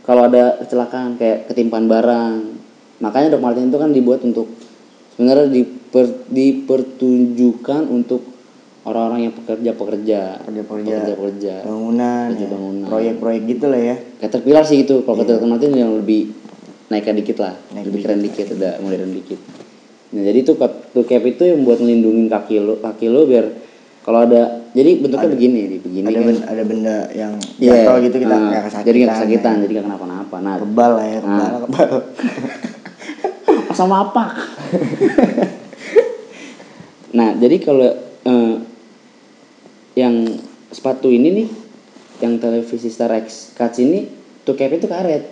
kalau 0.02 0.26
ada 0.26 0.58
kecelakaan 0.58 1.14
kayak 1.14 1.46
ketimpaan 1.46 1.86
barang. 1.86 2.34
Makanya 2.98 3.38
Doc 3.38 3.46
Martin 3.46 3.70
itu 3.70 3.78
kan 3.78 3.94
dibuat 3.94 4.26
untuk 4.26 4.50
sebenarnya 5.14 5.46
diper, 5.90 6.06
dipertunjukkan 6.30 7.82
untuk 7.84 8.22
orang-orang 8.80 9.26
yang 9.26 9.34
pekerja-pekerja, 9.34 10.20
Pekerja-pekerja. 10.40 10.94
pekerja-pekerja. 10.96 11.54
Bangunan, 11.62 12.26
Kerja 12.30 12.40
ya. 12.40 12.48
bangunan. 12.48 12.86
proyek-proyek 12.86 13.42
gitu 13.48 13.66
lah 13.66 13.80
ya. 13.84 13.96
Caterpillar 14.16 14.64
sih 14.64 14.78
itu, 14.80 15.02
kalau 15.02 15.18
Caterpillar 15.18 15.50
Martin 15.50 15.74
yang 15.74 15.92
lebih 15.92 16.30
naikkan 16.88 17.14
dikit 17.14 17.36
lah, 17.38 17.54
Naik 17.70 17.84
lebih 17.84 17.98
dikit. 17.98 18.06
keren 18.06 18.20
dikit, 18.20 18.46
udah 18.52 18.72
modern 18.78 19.10
dikit. 19.12 19.40
Nah 20.10 20.22
jadi 20.22 20.38
tuh 20.40 20.54
cap- 20.56 20.90
tuh 20.90 21.04
cap 21.04 21.22
itu 21.22 21.42
yang 21.44 21.62
buat 21.62 21.78
ngelindungin 21.78 22.26
kaki 22.26 22.58
lo, 22.58 22.78
kaki 22.78 23.06
lo 23.06 23.26
biar 23.26 23.46
kalau 24.00 24.24
ada, 24.24 24.42
jadi 24.70 24.96
bentuknya 24.96 25.28
begini, 25.28 25.60
nih, 25.68 25.78
begini 25.80 26.06
Ada 26.06 26.16
kan. 26.16 26.24
ben- 26.24 26.46
ada 26.48 26.62
benda 26.64 26.96
yang 27.12 27.32
Iya, 27.58 27.74
jatuh 27.84 27.96
gitu 28.00 28.16
kita 28.18 28.32
nah, 28.32 28.40
nggak 28.48 28.62
kesakitan. 28.64 28.86
Jadi 28.86 28.98
nggak 28.98 29.12
kesakitan, 29.12 29.52
ya. 29.52 29.60
jadi 29.60 29.72
nggak 29.72 29.86
kenapa-napa. 29.86 30.36
Nah, 30.40 30.54
Kebal 30.56 30.90
lah 30.92 31.04
ya, 31.04 31.18
kebal, 31.20 31.36
Nah. 31.46 31.60
kebal. 31.62 31.90
sama 33.76 33.96
apa? 34.04 34.24
nah, 37.10 37.34
jadi 37.34 37.56
kalau 37.58 37.90
eh, 38.24 38.54
yang 39.94 40.14
sepatu 40.70 41.10
ini 41.10 41.28
nih, 41.34 41.48
yang 42.20 42.38
televisi 42.38 42.88
Star 42.88 43.10
X 43.16 43.54
Cuts 43.54 43.78
ini, 43.78 44.06
tuh 44.42 44.54
cap 44.54 44.70
itu 44.70 44.86
karet. 44.86 45.24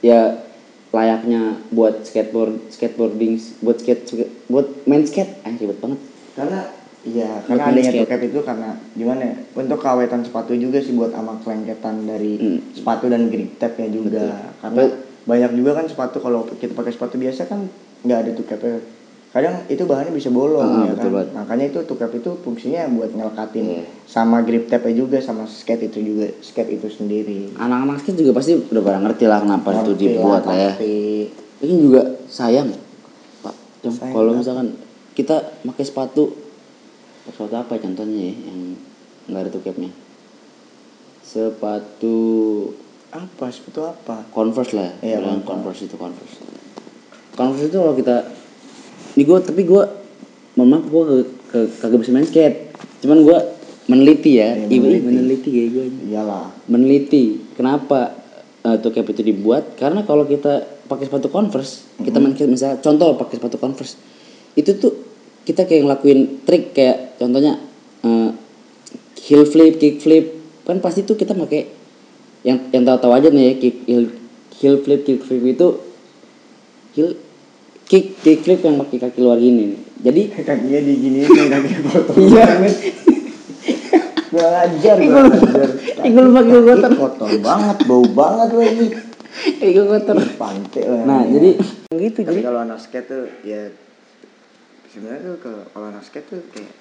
Ya 0.00 0.40
layaknya 0.88 1.60
buat 1.68 2.00
skateboard, 2.02 2.72
skateboarding, 2.72 3.36
buat 3.60 3.76
skate, 3.76 4.08
buat 4.48 4.88
main 4.88 5.04
skate, 5.04 5.44
ah 5.44 5.52
ribet 5.52 5.78
banget. 5.78 6.00
karena 6.32 6.60
iya 7.02 7.42
karena 7.44 7.62
main 7.66 7.74
adanya 7.76 7.92
skate. 7.92 8.02
tukep 8.06 8.20
itu 8.30 8.40
karena 8.40 8.70
gimana 8.94 9.22
ya 9.26 9.36
untuk 9.52 9.78
kawetan 9.82 10.22
sepatu 10.22 10.54
juga 10.54 10.78
sih 10.78 10.94
buat 10.94 11.10
sama 11.10 11.34
kelengketan 11.42 12.06
dari 12.06 12.38
Hmm. 12.38 12.60
sepatu 12.72 13.10
dan 13.10 13.26
grip 13.26 13.58
tape 13.58 13.82
nya 13.82 13.88
juga 13.90 14.22
Betul. 14.22 14.54
karena 14.62 14.82
banyak 15.26 15.50
juga 15.58 15.70
kan 15.82 15.86
sepatu 15.90 16.16
kalau 16.22 16.46
kita 16.46 16.72
pakai 16.72 16.94
sepatu 16.94 17.18
biasa 17.18 17.50
kan 17.50 17.66
nggak 18.06 18.18
ada 18.22 18.30
tukepnya 18.32 18.78
kadang 19.38 19.62
itu 19.66 19.82
bahannya 19.82 20.10
bisa 20.10 20.28
bolong 20.28 20.58
Ah, 20.60 20.82
ya 20.82 20.92
betul 20.92 21.02
kan 21.04 21.14
banget. 21.14 21.28
makanya 21.32 21.64
itu 21.68 21.78
tukep 21.84 22.10
itu 22.12 22.30
fungsinya 22.38 22.90
buat 22.90 23.10
ngelekatin 23.12 23.64
Iya. 23.64 23.82
sama 24.04 24.42
grip 24.42 24.66
tape 24.66 24.90
juga 24.92 25.18
sama 25.18 25.46
skate 25.46 25.86
itu 25.86 26.02
juga 26.02 26.26
skate 26.40 26.74
itu 26.74 26.88
sendiri 26.88 27.54
Anak-anak 27.54 28.02
skate 28.02 28.18
juga 28.18 28.34
pasti 28.34 28.58
udah 28.58 28.82
pada 28.82 28.98
ngerti 28.98 29.24
lah 29.24 29.38
kenapa 29.38 29.68
itu 29.72 29.80
Ngerti 29.88 30.02
dibuat 30.04 30.42
lah 30.42 30.56
ya. 30.56 30.70
pasti. 30.72 30.96
Ini 31.58 31.74
juga 31.76 32.00
sayang, 32.26 32.68
Pak. 33.40 33.54
Sayang 33.84 34.10
kalau 34.12 34.30
misalkan 34.32 34.74
kita 35.12 35.36
pakai 35.60 35.82
sepatu, 35.82 36.34
sepatu 37.26 37.54
apa 37.54 37.74
contohnya 37.76 38.18
ya 38.20 38.34
yang 38.44 38.58
nggak 39.26 39.40
ada 39.40 39.50
tukepnya? 39.52 39.90
Sepatu 41.20 42.16
apa 43.08 43.46
sepatu 43.48 43.84
apa 43.84 44.24
Converse 44.28 44.72
lah, 44.72 44.90
Iya, 44.98 45.18
bilang 45.18 45.42
Converse. 45.42 45.46
Converse 45.46 45.82
itu 45.84 45.96
Converse. 45.96 46.36
Converse 47.34 47.64
itu 47.66 47.76
kalau 47.76 47.94
kita, 47.94 48.16
ini 49.18 49.26
gue 49.26 49.38
tapi 49.42 49.66
gue, 49.66 49.82
mohon 50.54 50.68
maaf 50.70 50.86
gue 50.86 51.02
ke, 51.02 51.16
ke, 51.50 51.58
kagak 51.82 51.98
bisa 52.06 52.14
main 52.14 52.22
skate. 52.22 52.70
Cuman 53.02 53.26
gue 53.26 53.38
meneliti 53.90 54.38
ya, 54.38 54.54
Iya, 54.54 54.70
iya 54.70 54.78
meneliti. 54.78 55.06
meneliti 55.10 55.48
kayak 55.50 55.68
gue 55.74 55.84
iyalah. 56.06 56.46
Meneliti. 56.70 57.24
Kenapa 57.58 58.14
uh, 58.62 58.78
toe 58.78 58.94
cap 58.94 59.10
itu 59.10 59.26
dibuat? 59.26 59.74
Karena 59.74 60.06
kalau 60.06 60.22
kita 60.22 60.78
pakai 60.86 61.10
sepatu 61.10 61.28
converse 61.28 61.84
kita 62.00 62.16
main 62.16 62.32
misalnya 62.48 62.78
contoh 62.78 63.18
pakai 63.18 63.42
sepatu 63.42 63.58
converse. 63.58 63.98
Itu 64.54 64.78
tuh 64.78 64.92
kita 65.42 65.66
kayak 65.66 65.82
ngelakuin 65.82 66.46
trik 66.46 66.70
kayak 66.70 67.18
contohnya 67.18 67.58
uh, 68.06 68.30
heel 69.26 69.44
flip 69.50 69.82
kick 69.82 69.98
flip. 69.98 70.38
Kan 70.62 70.78
pasti 70.78 71.02
tuh 71.02 71.18
kita 71.18 71.34
pakai 71.34 71.66
yang 72.46 72.70
yang 72.70 72.86
tahu-tahu 72.86 73.12
aja 73.18 73.28
nih 73.34 73.42
ya 73.50 73.54
kick 73.58 73.76
heel, 73.90 74.04
heel 74.62 74.76
flip 74.78 75.02
kick 75.02 75.26
flip 75.26 75.42
itu 75.42 75.68
heel 76.94 77.18
kick 77.88 78.20
kick 78.20 78.38
flip 78.40 78.60
yang 78.60 78.76
pakai 78.78 78.98
kaki 79.00 79.18
luar 79.18 79.36
gini 79.36 79.62
nih. 79.66 79.80
jadi 80.00 80.22
kakinya 80.46 80.80
diginiin 80.80 81.26
nih 81.26 81.46
kaki 81.48 81.68
kotor 81.84 82.14
Iya. 82.16 82.44
banget 82.46 82.76
Kurang 84.28 84.54
ajar 84.60 84.96
Igul- 84.98 85.24
kurang 85.24 85.32
ajar 85.32 85.68
igul 86.04 86.26
pakai 86.30 86.52
kotor. 86.62 86.92
Kotor 86.94 87.30
banget 87.40 87.76
bau 87.82 88.04
banget 88.06 88.48
lagi 88.52 88.86
ego 89.58 89.82
kotor 89.88 90.16
pantai 90.34 90.84
lah 90.84 91.02
nah 91.02 91.22
jadi 91.24 91.50
gitu 91.90 92.18
tapi 92.20 92.28
jadi 92.30 92.40
kalau 92.44 92.60
anak 92.60 92.78
skate 92.78 93.06
tuh 93.06 93.24
ya 93.40 93.72
sebenarnya 94.88 95.20
tuh 95.22 95.36
kalau 95.70 95.86
anak 95.86 96.02
skate 96.02 96.26
tuh 96.26 96.40
kayak 96.50 96.72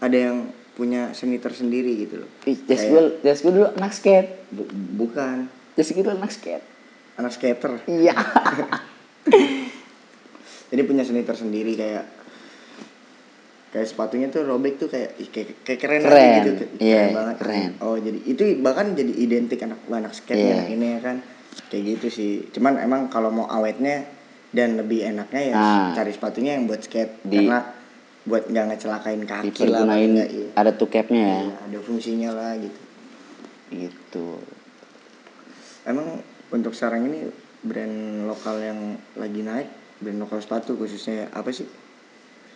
ada 0.00 0.16
yang 0.18 0.36
punya 0.72 1.12
seni 1.12 1.36
tersendiri 1.36 2.00
gitu 2.00 2.14
loh 2.18 2.30
Ih, 2.42 2.56
jas 2.64 2.80
gue, 2.82 3.02
jas 3.20 3.38
gue 3.38 3.52
dulu 3.52 3.68
anak 3.70 3.92
skate. 3.92 4.48
Bu- 4.48 4.70
bukan 4.96 5.52
Jas 5.72 5.88
gue 5.88 6.00
dulu 6.00 6.14
anak 6.14 6.30
skate. 6.30 6.64
anak 7.14 7.30
skater 7.30 7.76
Iya. 7.84 8.16
jadi 10.72 10.82
punya 10.82 11.04
seni 11.04 11.20
tersendiri 11.20 11.76
kayak 11.76 12.04
kayak 13.68 13.86
sepatunya 13.86 14.28
tuh 14.28 14.42
robek 14.42 14.76
tuh 14.76 14.88
kayak 14.88 15.16
ih, 15.16 15.28
kayak, 15.28 15.64
kayak 15.64 15.80
keren, 15.80 16.00
Keren. 16.02 16.32
gitu 16.42 16.50
Iya, 16.78 17.12
banget 17.12 17.36
keren. 17.38 17.70
oh 17.80 17.96
jadi 17.96 18.18
itu 18.22 18.42
bahkan 18.58 18.92
jadi 18.92 19.12
identik 19.14 19.60
anak 19.62 19.80
anak 19.86 20.12
skate 20.12 20.40
anak 20.40 20.68
ini 20.70 20.86
ya 20.90 21.00
kan 21.00 21.16
kayak 21.68 21.82
gitu 21.94 22.06
sih 22.08 22.32
cuman 22.50 22.76
emang 22.78 23.08
kalau 23.08 23.28
mau 23.28 23.44
awetnya 23.46 24.04
dan 24.48 24.76
lebih 24.76 25.04
enaknya 25.06 25.42
ya 25.42 25.54
Ah. 25.54 25.88
cari 25.94 26.08
sepatunya 26.10 26.56
yang 26.56 26.64
buat 26.64 26.80
skate 26.80 27.20
Di- 27.22 27.36
karena 27.38 27.60
buat 28.22 28.46
nggak 28.46 28.64
ngecelakain 28.70 29.22
kaki 29.24 29.64
lah 29.66 29.82
iya. 29.98 30.24
ada 30.54 30.70
tuh 30.70 30.86
capnya 30.86 31.18
ya. 31.18 31.40
Iya, 31.42 31.56
ada 31.62 31.78
fungsinya 31.80 32.30
lah 32.30 32.52
gitu 32.56 32.80
Gitu. 33.72 34.28
emang 35.82 36.20
untuk 36.48 36.70
sekarang 36.70 37.08
ini 37.08 37.24
brand 37.62 37.96
lokal 38.26 38.60
yang 38.60 38.80
lagi 39.16 39.40
naik 39.40 39.68
brand 40.02 40.18
lokal 40.18 40.42
sepatu 40.42 40.74
khususnya 40.74 41.30
apa 41.30 41.54
sih 41.54 41.66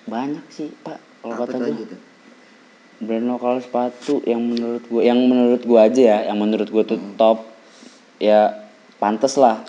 Banyak 0.07 0.47
sih, 0.55 0.71
Pak. 0.87 1.03
Kalau 1.19 1.35
kata 1.35 1.59
gue, 1.59 1.83
gitu 1.83 1.97
brand 2.97 3.27
lokal 3.29 3.61
sepatu 3.61 4.25
yang 4.25 4.41
menurut 4.41 4.81
gue, 4.89 5.03
yang 5.05 5.21
menurut 5.21 5.61
gue 5.61 5.77
aja 5.77 6.03
ya, 6.17 6.19
yang 6.33 6.39
menurut 6.41 6.69
gue 6.71 6.85
tuh 6.87 6.97
top, 7.21 7.45
ya 8.17 8.57
pantes 8.97 9.37
lah 9.37 9.61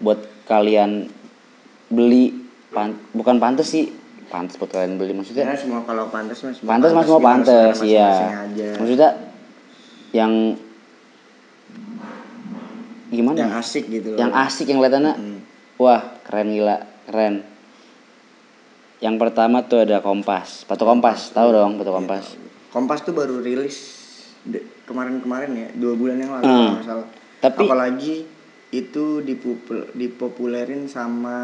buat 0.00 0.16
kalian 0.48 1.12
beli 1.92 2.32
pan, 2.72 2.96
bukan 3.12 3.36
pantas 3.36 3.68
sih 3.68 3.92
pantas 4.32 4.56
buat 4.56 4.72
kalian 4.72 4.96
beli 4.96 5.12
maksudnya 5.12 5.44
Ya 5.44 5.58
semua 5.58 5.84
kalau 5.84 6.08
pantas 6.08 6.40
semua 6.40 6.54
pantas 6.56 6.90
mas 6.94 7.04
gimana 7.04 7.20
pantas 7.20 7.76
iya 7.84 8.10
maksudnya 8.78 9.10
yang 10.16 10.32
gimana 13.10 13.36
yang 13.36 13.52
ya? 13.52 13.58
asik 13.60 13.84
gitu 13.90 14.08
loh. 14.14 14.18
yang 14.22 14.30
asik 14.32 14.66
yang 14.70 14.78
kelihatannya 14.80 15.14
Hmm. 15.18 15.38
wah 15.76 16.00
keren 16.24 16.54
gila 16.54 16.78
keren 17.10 17.42
yang 19.00 19.16
pertama 19.16 19.64
tuh 19.64 19.82
ada 19.82 19.98
kompas 19.98 20.62
sepatu 20.62 20.86
kompas 20.86 21.34
tahu 21.34 21.50
dong 21.50 21.74
sepatu 21.74 21.92
kompas 21.92 22.24
Kompas 22.70 23.02
tuh 23.02 23.10
baru 23.10 23.42
rilis 23.42 23.98
kemarin-kemarin 24.86 25.50
ya, 25.52 25.68
dua 25.74 25.98
bulan 25.98 26.22
yang 26.22 26.30
lalu 26.30 26.44
Hmm. 26.46 26.54
kalau 26.54 26.70
nggak 26.70 26.86
salah. 26.86 27.08
Tapi- 27.42 27.66
apalagi 27.66 28.16
itu 28.70 29.04
dipopul- 29.20 29.90
dipopulerin 29.90 30.86
sama 30.86 31.38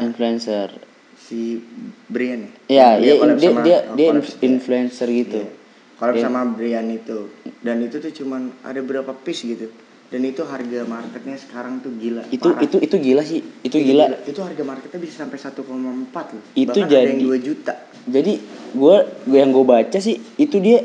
influencer 0.00 0.72
si 1.14 1.60
Brian 2.08 2.48
ya. 2.48 2.56
Iya, 2.64 2.88
dia 2.96 3.12
dia 3.36 3.50
sama- 3.52 3.60
dia, 3.60 3.78
oh, 3.84 3.94
dia 3.94 4.08
influencer 4.40 5.08
gitu. 5.12 5.44
Iya. 5.44 5.52
Collab 6.00 6.14
Dia- 6.16 6.24
sama 6.24 6.40
Brian 6.48 6.88
itu. 6.88 7.28
Dan 7.60 7.84
itu 7.84 8.00
tuh 8.00 8.12
cuman 8.14 8.48
ada 8.64 8.80
berapa 8.80 9.12
piece 9.20 9.44
gitu. 9.44 9.68
Dan 10.08 10.24
itu 10.24 10.40
harga 10.40 10.88
marketnya 10.88 11.36
sekarang 11.36 11.84
tuh 11.84 11.92
gila. 12.00 12.24
Itu 12.32 12.48
parah. 12.56 12.64
itu 12.64 12.76
itu 12.80 12.96
gila 12.96 13.20
sih. 13.20 13.44
Itu 13.60 13.76
gila. 13.76 14.08
Itu 14.24 14.40
harga 14.40 14.62
marketnya 14.64 15.00
bisa 15.04 15.28
sampai 15.28 15.36
1,4 15.36 16.32
loh. 16.32 16.44
Itu 16.56 16.80
Bahkan 16.80 16.88
ada 16.88 16.96
yang 17.04 17.20
jadi- 17.20 17.28
2 17.28 17.36
juta. 17.44 17.74
Jadi 18.08 18.32
gua 18.72 19.04
gua 19.28 19.38
yang 19.44 19.52
gue 19.52 19.64
baca 19.68 19.98
sih 20.00 20.16
itu 20.40 20.56
dia 20.64 20.80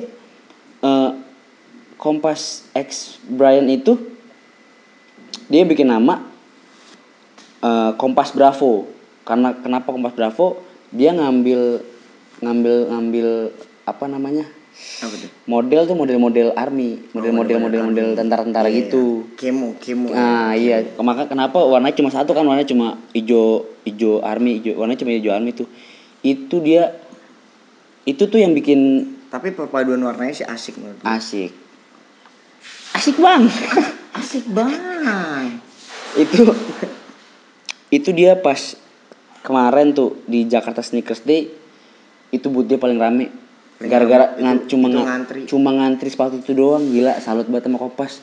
eh, 0.83 1.11
Kompas 1.95 2.67
X 2.75 3.15
Brian 3.23 3.63
itu 3.71 3.95
dia 5.47 5.63
bikin 5.63 5.87
nama 5.87 6.19
eh, 7.63 7.91
Kompas 7.95 8.35
Bravo. 8.35 8.91
Karena 9.23 9.55
kenapa 9.55 9.95
Kompas 9.95 10.11
Bravo? 10.11 10.59
Dia 10.91 11.15
ngambil 11.15 11.79
ngambil 12.43 12.75
ngambil 12.91 13.27
apa 13.87 14.05
namanya? 14.11 14.43
Apa 14.73 15.15
tuh? 15.15 15.29
Model 15.45 15.81
tuh 15.85 15.95
model-model 15.95 16.47
army, 16.57 16.97
model-model 17.13 17.57
Oh, 17.59 17.63
model-model 17.69 18.07
tentara-tentara 18.17 18.67
Iya, 18.73 18.89
gitu. 18.89 19.29
Kemo, 19.37 19.77
kemo. 19.77 20.09
Nah 20.09 20.57
iya, 20.57 20.81
maka 20.97 21.29
kenapa 21.29 21.61
warnanya 21.61 21.93
cuma 21.93 22.09
satu 22.09 22.33
kan 22.33 22.41
warnanya 22.41 22.65
cuma 22.65 22.97
hijau 23.13 23.69
hijau 23.85 24.25
army, 24.25 24.57
hijau 24.57 24.81
warnanya 24.81 24.99
cuma 25.05 25.11
hijau 25.13 25.31
army 25.33 25.53
tuh. 25.53 25.69
Itu 26.25 26.63
dia 26.63 26.97
itu 28.03 28.25
tuh 28.27 28.39
yang 28.41 28.51
bikin 28.51 29.11
Tapi 29.29 29.49
perpaduan 29.53 30.01
warnanya 30.01 30.33
sih 30.33 30.45
asik 30.45 30.77
menurut 30.77 31.01
gue. 31.01 31.07
asik. 31.07 31.51
Asik 32.93 33.17
bang. 33.17 33.43
Asik 34.21 34.45
bang. 34.53 35.57
itu 36.13 36.45
itu 37.89 38.09
dia 38.13 38.37
pas 38.37 38.77
kemarin 39.41 39.89
tuh 39.89 40.21
di 40.29 40.45
Jakarta 40.45 40.85
Sneakers 40.85 41.25
Day 41.25 41.49
itu 42.29 42.45
dia 42.65 42.77
paling 42.77 42.97
rame. 42.97 43.42
Gara-gara 43.79 44.35
ngan- 44.35 44.65
cuma 44.65 44.87
ngantri. 44.87 45.43
cuma 45.43 45.69
ngantri 45.71 46.07
sepatu 46.07 46.37
itu 46.37 46.53
doang 46.53 46.85
gila 46.85 47.17
salut 47.17 47.45
banget 47.45 47.67
sama 47.67 47.77
Kompas. 47.77 48.21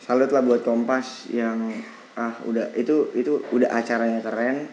Salut 0.00 0.28
lah 0.28 0.40
buat 0.40 0.60
Kompas 0.60 1.28
yang 1.28 1.72
ah 2.14 2.36
udah 2.42 2.74
itu 2.74 3.10
itu 3.12 3.40
udah 3.48 3.70
acaranya 3.70 4.20
keren. 4.20 4.68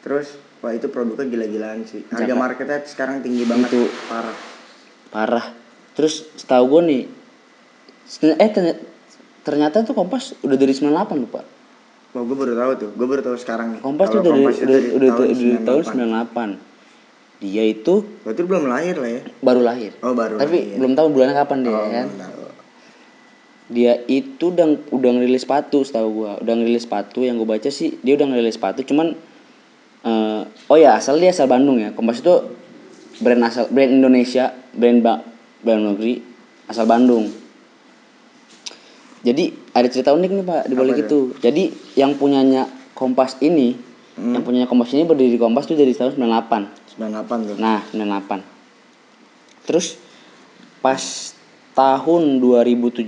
Terus 0.00 0.32
wah 0.60 0.70
itu 0.70 0.86
produknya 0.86 1.26
gila-gilaan 1.26 1.82
sih. 1.82 2.04
Harga 2.06 2.26
Jaka- 2.26 2.38
marketnya 2.38 2.78
sekarang 2.84 3.20
tinggi 3.20 3.44
banget. 3.44 3.68
Itu- 3.68 3.92
parah. 4.06 4.36
parah 5.10 5.46
terus 5.90 6.22
setahu 6.32 6.64
gue 6.70 6.82
nih 6.84 7.02
eh 8.32 8.48
ternyata, 8.48 8.78
ternyata 9.42 9.76
tuh 9.82 9.92
kompas 9.92 10.38
udah 10.40 10.54
dari 10.54 10.70
98 10.70 10.86
lupa 11.18 11.42
Wah 12.10 12.22
gue 12.22 12.32
baru 12.32 12.54
tahu 12.56 12.72
tuh. 12.76 12.90
Gue 12.92 13.06
baru 13.06 13.20
tahu 13.20 13.36
sekarang 13.36 13.74
nih. 13.74 13.80
kompas 13.80 14.06
tuh 14.08 14.18
dari, 14.18 14.38
Kompas 14.40 14.56
dari 14.60 14.86
udah, 14.92 15.08
tahun 15.12 15.28
dari 15.30 15.58
tahun 15.60 15.82
98. 15.82 16.69
98 17.40 17.42
dia 17.42 17.64
itu 17.64 18.04
Berarti 18.20 18.38
lu 18.38 18.48
belum 18.48 18.64
lahir 18.66 18.94
lah 18.94 19.10
ya. 19.10 19.22
baru 19.40 19.60
lahir. 19.60 19.92
Oh 20.00 20.12
baru 20.12 20.36
tapi 20.36 20.58
lahir. 20.60 20.76
belum 20.76 20.92
tahu 20.92 21.06
bulannya 21.08 21.34
kapan 21.34 21.58
dia 21.60 21.72
Oh, 21.72 21.88
kan? 21.88 22.06
tahu. 22.12 22.44
dia 23.70 23.92
itu 24.04 24.44
udah 24.46 24.66
udah 24.90 25.10
ngerilis 25.14 25.42
sepatu 25.42 25.80
setahu 25.80 26.08
gua. 26.12 26.32
Udah 26.36 26.54
ngerilis 26.54 26.84
sepatu 26.84 27.22
yang 27.22 27.34
gue 27.34 27.46
baca 27.46 27.68
sih 27.68 27.96
dia 27.98 28.14
udah 28.14 28.26
ngerilis 28.26 28.54
sepatu 28.54 28.82
cuman 28.82 29.16
eh, 30.02 30.42
oh 30.66 30.76
ya 30.76 30.94
asal 30.94 31.16
dia 31.16 31.30
asal 31.30 31.46
Bandung 31.46 31.78
ya. 31.78 31.90
Kompas 31.90 32.18
itu 32.18 32.34
brand 33.18 33.40
asal 33.42 33.66
brand 33.66 33.88
Indonesia 33.90 34.50
brand 34.70 35.00
ba, 35.00 35.24
brand 35.60 35.82
negeri 35.86 36.20
asal 36.66 36.84
Bandung. 36.84 37.30
Jadi 39.20 39.44
ada 39.70 39.84
cerita 39.86 40.10
unik 40.10 40.30
nih 40.32 40.44
pak 40.44 40.62
di 40.64 40.74
balik 40.74 40.96
itu. 41.02 41.36
Jadi 41.38 41.68
yang 41.94 42.16
punyanya 42.16 42.64
kompas 42.92 43.36
ini 43.40 43.76
yang 44.18 44.42
punyanya 44.42 44.66
kompas 44.66 44.90
ini 44.96 45.06
berdiri 45.06 45.36
di 45.36 45.40
kompas 45.40 45.68
tuh 45.70 45.78
dari 45.78 45.94
tahun 45.94 46.18
98 46.18 46.98
98 46.98 47.54
tuh. 47.54 47.56
Nah, 47.60 47.84
98. 47.94 48.42
Terus 49.68 49.96
pas 50.82 51.02
tahun 51.76 52.42
2017 52.42 53.06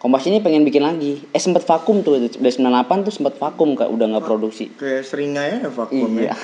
Kompas 0.00 0.24
ini 0.24 0.40
pengen 0.40 0.64
bikin 0.64 0.80
lagi. 0.80 1.20
Eh 1.28 1.36
sempat 1.36 1.60
vakum 1.68 2.00
tuh 2.00 2.16
dari 2.16 2.32
98 2.32 3.04
tuh 3.04 3.12
sempat 3.12 3.36
vakum 3.36 3.76
kak 3.76 3.92
udah 3.92 4.08
nggak 4.16 4.24
produksi. 4.24 4.72
Kayak 4.80 5.04
seringnya 5.04 5.44
ya 5.44 5.68
vakum 5.68 6.16
Iya. 6.16 6.32
ya. 6.32 6.36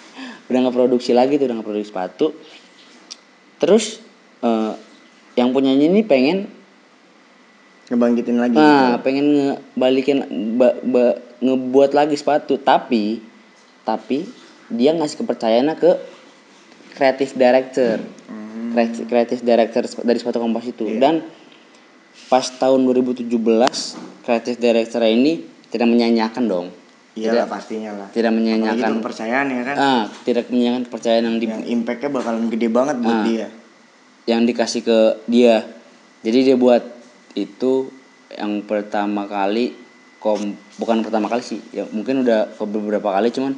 udah 0.50 0.58
nggak 0.66 0.74
produksi 0.74 1.14
lagi 1.14 1.38
tuh 1.38 1.46
udah 1.46 1.62
nggak 1.62 1.68
produksi 1.70 1.94
sepatu. 1.94 2.34
Terus 3.62 4.02
eh, 4.42 4.74
yang 5.38 5.54
punyanya 5.54 5.86
ini 5.86 6.02
pengen 6.02 6.50
Ngebangkitin 7.84 8.36
lagi. 8.36 8.54
nah 8.54 8.96
gitu. 8.96 9.04
pengen 9.04 9.26
ngebalikin 9.28 10.18
ba- 10.54 10.80
ba- 10.80 11.20
ngebuat 11.38 11.92
lagi 11.92 12.14
sepatu 12.14 12.56
tapi 12.56 13.20
tapi 13.82 14.24
dia 14.66 14.90
ngasih 14.90 15.20
kepercayaannya 15.20 15.76
ke 15.76 15.92
creative 16.92 17.32
director 17.34 18.00
Hmm. 18.24 18.72
Kreatif- 18.72 19.04
creative 19.04 19.42
director 19.42 19.82
dari 20.00 20.16
sepatu 20.16 20.38
kompas 20.38 20.64
itu 20.64 20.82
Iya. 20.82 20.98
dan 20.98 21.14
pas 22.24 22.46
tahun 22.48 22.80
2017 22.82 23.94
creative 24.22 24.56
director 24.56 25.04
ini 25.04 25.42
tidak 25.68 25.84
menyanyiakan 25.86 26.44
dong 26.44 26.66
Iya 27.12 27.36
lah 27.36 27.46
pastinya 27.46 27.92
lah. 27.92 28.08
tidak 28.08 28.32
menyanyiakan 28.32 28.98
kepercayaan 28.98 29.46
ya 29.46 29.62
kan. 29.64 29.76
ah 29.76 30.02
tidak 30.24 30.48
menyanyiakan 30.48 30.82
kepercayaan 30.84 31.22
yang 31.24 31.36
di, 31.36 31.46
Yang 31.46 31.64
impactnya 31.70 32.10
bakalan 32.10 32.48
gede 32.48 32.68
banget 32.68 32.96
buat 32.98 33.14
Ah. 33.14 33.24
dia. 33.24 33.46
yang 34.24 34.42
dikasih 34.42 34.80
ke 34.80 34.98
dia 35.26 35.68
jadi 36.22 36.38
dia 36.42 36.56
buat 36.56 36.80
itu 37.34 37.90
yang 38.34 38.62
pertama 38.66 39.26
kali 39.26 39.74
kom 40.22 40.56
bukan 40.80 41.04
pertama 41.04 41.28
kali 41.28 41.44
sih 41.44 41.60
ya 41.68 41.84
mungkin 41.92 42.24
udah 42.24 42.56
beberapa 42.56 43.12
kali 43.12 43.28
cuman. 43.28 43.54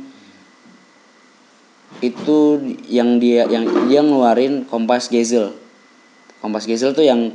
Itu 2.03 2.59
yang 2.91 3.23
dia 3.23 3.47
yang 3.47 3.65
dia 3.87 4.03
ngeluarin 4.03 4.67
kompas 4.67 5.07
Gezel. 5.07 5.55
Kompas 6.43 6.67
Gezel 6.67 6.93
tuh 6.93 7.07
yang 7.07 7.31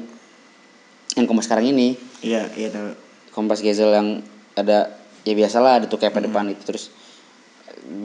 yang 1.16 1.26
kompas 1.26 1.48
sekarang 1.48 1.72
ini. 1.72 1.96
Iya, 2.22 2.52
iya 2.60 2.70
tahu. 2.70 2.92
kompas 3.32 3.64
Gezel 3.64 3.96
yang 3.96 4.20
ada 4.60 4.92
ya 5.24 5.34
biasalah 5.34 5.80
ada 5.80 5.86
tuh 5.88 5.98
kayak 5.98 6.12
pada 6.12 6.28
depan 6.28 6.52
itu. 6.52 6.62
Terus 6.68 6.92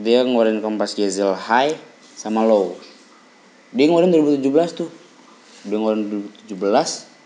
dia 0.01 0.23
ngeluarin 0.23 0.63
kompas 0.63 0.95
Gezel 0.95 1.35
high 1.35 1.75
sama 2.15 2.47
low. 2.47 2.79
Dia 3.75 3.91
ngeluarin 3.91 4.15
2017 4.39 4.79
tuh. 4.79 4.89
Dia 5.67 5.75
ngeluarin 5.75 6.07
2017 6.47 7.16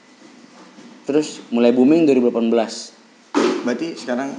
terus 1.06 1.42
mulai 1.50 1.74
booming 1.74 2.06
2018 2.06 3.02
Berarti 3.62 3.94
sekarang 3.94 4.34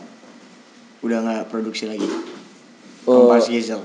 udah 1.02 1.18
nggak 1.22 1.42
produksi 1.50 1.86
lagi. 1.86 2.06
Oh. 3.06 3.26
Kompas 3.26 3.46
Diesel. 3.50 3.82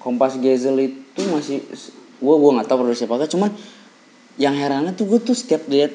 kompas 0.00 0.34
Gezel 0.40 0.76
itu 0.80 1.20
masih 1.28 1.60
gua 2.18 2.40
gua 2.40 2.50
nggak 2.56 2.68
tahu 2.72 2.88
produksi 2.88 3.04
apa 3.04 3.28
cuman 3.28 3.52
yang 4.40 4.56
herannya 4.56 4.96
tuh 4.96 5.04
gue 5.04 5.20
tuh 5.20 5.36
setiap 5.36 5.68
lihat 5.68 5.92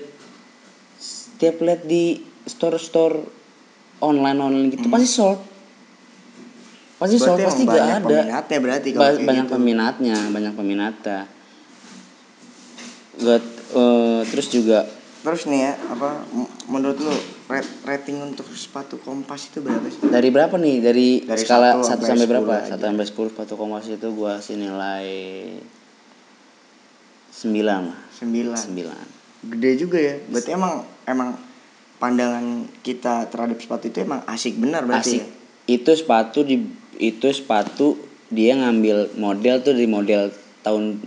setiap 1.02 1.58
lihat 1.66 1.90
di 1.90 2.22
store 2.46 2.78
store 2.78 3.18
online 3.98 4.38
online 4.38 4.70
gitu 4.70 4.86
pasti 4.94 5.10
sold 5.10 5.42
pasti 7.02 7.18
sold 7.18 7.42
pasti 7.42 7.66
gak 7.66 7.74
banyak 7.74 7.98
ada 7.98 8.06
peminatnya 8.06 8.58
berarti 8.62 8.90
Ba- 8.94 9.18
banyak 9.18 9.46
gitu. 9.50 9.54
peminatnya 9.58 10.18
banyak 10.30 10.54
peminatnya 10.54 11.20
Gak, 13.16 13.42
eh, 13.74 14.22
terus 14.30 14.48
juga 14.54 14.86
Terus 15.26 15.50
nih 15.50 15.60
ya, 15.60 15.74
apa 15.90 16.22
menurut 16.66 17.02
lu 17.02 17.10
rat- 17.48 17.82
rating 17.82 18.22
untuk 18.22 18.46
sepatu 18.54 19.02
Kompas 19.02 19.50
itu 19.50 19.58
berapa 19.58 19.90
sih? 19.90 19.98
dari 20.06 20.30
berapa 20.30 20.54
nih 20.54 20.76
dari, 20.80 21.08
Dari 21.20 21.42
skala 21.42 21.82
1 21.82 21.82
satu 21.82 22.06
sampai 22.06 22.08
sampai 22.14 22.28
berapa 22.30 22.54
10 22.54 22.62
1 22.62 22.70
aja. 22.70 22.86
sampai 22.86 23.06
10 23.10 23.32
sepatu 23.34 23.54
kompas 23.56 23.86
itu 23.88 24.08
gua 24.14 24.38
kasih 24.38 24.56
nilai 24.56 25.08
9 27.34 27.52
lah 27.58 27.82
9. 28.22 28.54
9 28.54 29.52
Gede 29.52 29.72
juga 29.78 29.98
ya. 29.98 30.16
Berarti 30.26 30.50
emang 30.52 30.74
emang 31.06 31.30
pandangan 31.96 32.46
kita 32.82 33.26
terhadap 33.28 33.58
sepatu 33.58 33.88
itu 33.88 33.98
emang 34.00 34.22
asik 34.26 34.58
benar 34.58 34.84
berarti 34.84 35.10
asik 35.10 35.22
ya. 35.22 35.28
itu 35.72 35.92
sepatu 35.96 36.40
di 36.42 36.56
itu 36.98 37.28
sepatu 37.30 37.98
dia 38.28 38.54
ngambil 38.54 39.16
model 39.16 39.56
tuh 39.60 39.74
dari 39.74 39.88
model 39.88 40.30
tahun 40.62 41.00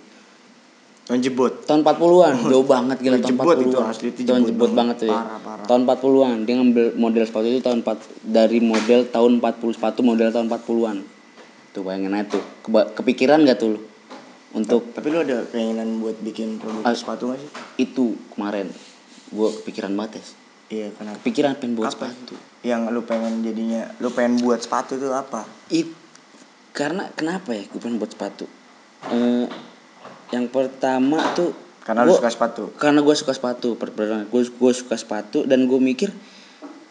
Tahun 1.09 1.21
jebot. 1.21 1.65
tahun 1.65 1.81
40-an 1.83 2.35
jauh 2.53 2.63
banget 2.63 2.97
gila 3.01 3.17
tahun 3.17 3.33
Jebot 3.33 3.47
40-an 3.49 3.65
itu 3.65 3.79
asli 3.83 4.07
itu 4.13 4.21
tahun 4.23 4.43
jebot 4.45 4.61
banget. 4.63 4.77
banget 4.77 4.97
tuh 4.99 5.07
ya 5.07 5.17
Parah, 5.17 5.39
parah. 5.41 5.65
tahun 5.65 5.81
40-an 5.83 6.37
dia 6.45 6.55
ngambil 6.55 6.87
model 6.95 7.25
sepatu 7.25 7.47
itu 7.47 7.61
tahun 7.61 7.79
4 7.81 7.97
dari 8.29 8.59
model 8.61 9.01
tahun 9.09 9.33
40 9.39 9.73
sepatu 9.73 10.01
model 10.03 10.29
tahun 10.29 10.47
40-an 10.47 10.97
tuh 11.71 11.81
bayangin 11.81 12.13
aja 12.13 12.27
tuh 12.31 12.45
Keba- 12.61 12.93
kepikiran 12.93 13.41
gak 13.43 13.57
tuh 13.57 13.69
lu 13.71 13.81
untuk 14.51 14.81
Tapi 14.91 15.09
lu 15.09 15.19
ada 15.19 15.45
keinginan 15.47 15.97
buat 15.99 16.17
bikin 16.19 16.57
produk 16.57 16.85
Ah. 16.85 16.93
sepatu 16.93 17.33
gak 17.33 17.39
sih? 17.39 17.51
itu 17.81 18.05
kemarin 18.31 18.69
gue 19.29 19.49
kepikiran 19.59 19.93
banget 19.95 20.13
ya 20.15 20.25
Iya, 20.69 20.87
kenapa? 20.93 21.17
kepikiran 21.19 21.53
pengen 21.57 21.73
buat 21.75 21.89
Apa? 21.89 22.13
sepatu 22.13 22.37
Yang 22.61 22.81
lu 22.91 23.01
pengen 23.03 23.41
jadinya, 23.41 23.89
lu 23.97 24.09
pengen 24.11 24.37
buat 24.39 24.61
sepatu 24.61 24.93
tuh 24.95 25.09
apa? 25.11 25.49
It, 25.71 25.89
karena 26.71 27.09
kenapa 27.11 27.51
ya 27.51 27.65
gue 27.65 27.79
pengen 27.79 27.97
buat 27.97 28.13
sepatu 28.13 28.45
Eh, 29.09 29.49
yang 30.29 30.47
pertama 30.47 31.33
tuh 31.33 31.53
Karena 31.81 32.05
lu 32.05 32.13
gua- 32.13 32.21
suka 32.21 32.31
sepatu. 32.31 32.63
karena 32.75 33.01
gue 33.01 33.15
suka 33.15 33.33
sepatu 33.33 33.69
gue 33.75 34.43
gue 34.45 34.73
suka 34.75 34.95
sepatu 34.95 35.39
dan 35.43 35.65
gue 35.65 35.79
mikir 35.79 36.13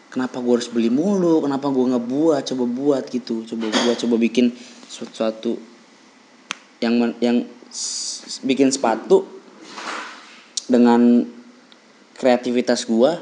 kenapa 0.08 0.38
gue 0.38 0.54
harus 0.54 0.66
beli 0.66 0.88
mulu 0.88 1.38
kenapa 1.40 1.68
gue 1.68 1.86
ngebuat 1.88 2.42
coba 2.44 2.64
buat 2.66 3.04
gitu 3.06 3.46
coba 3.46 3.64
buat 3.68 3.94
coba 3.96 4.16
bikin 4.16 4.50
sesuatu 4.84 5.54
yang 6.78 6.94
men- 6.94 7.18
yang 7.20 7.36
s- 7.68 8.42
bikin 8.42 8.68
sepatu 8.68 9.22
dengan 10.66 11.22
kreativitas 12.12 12.82
gue 12.84 13.12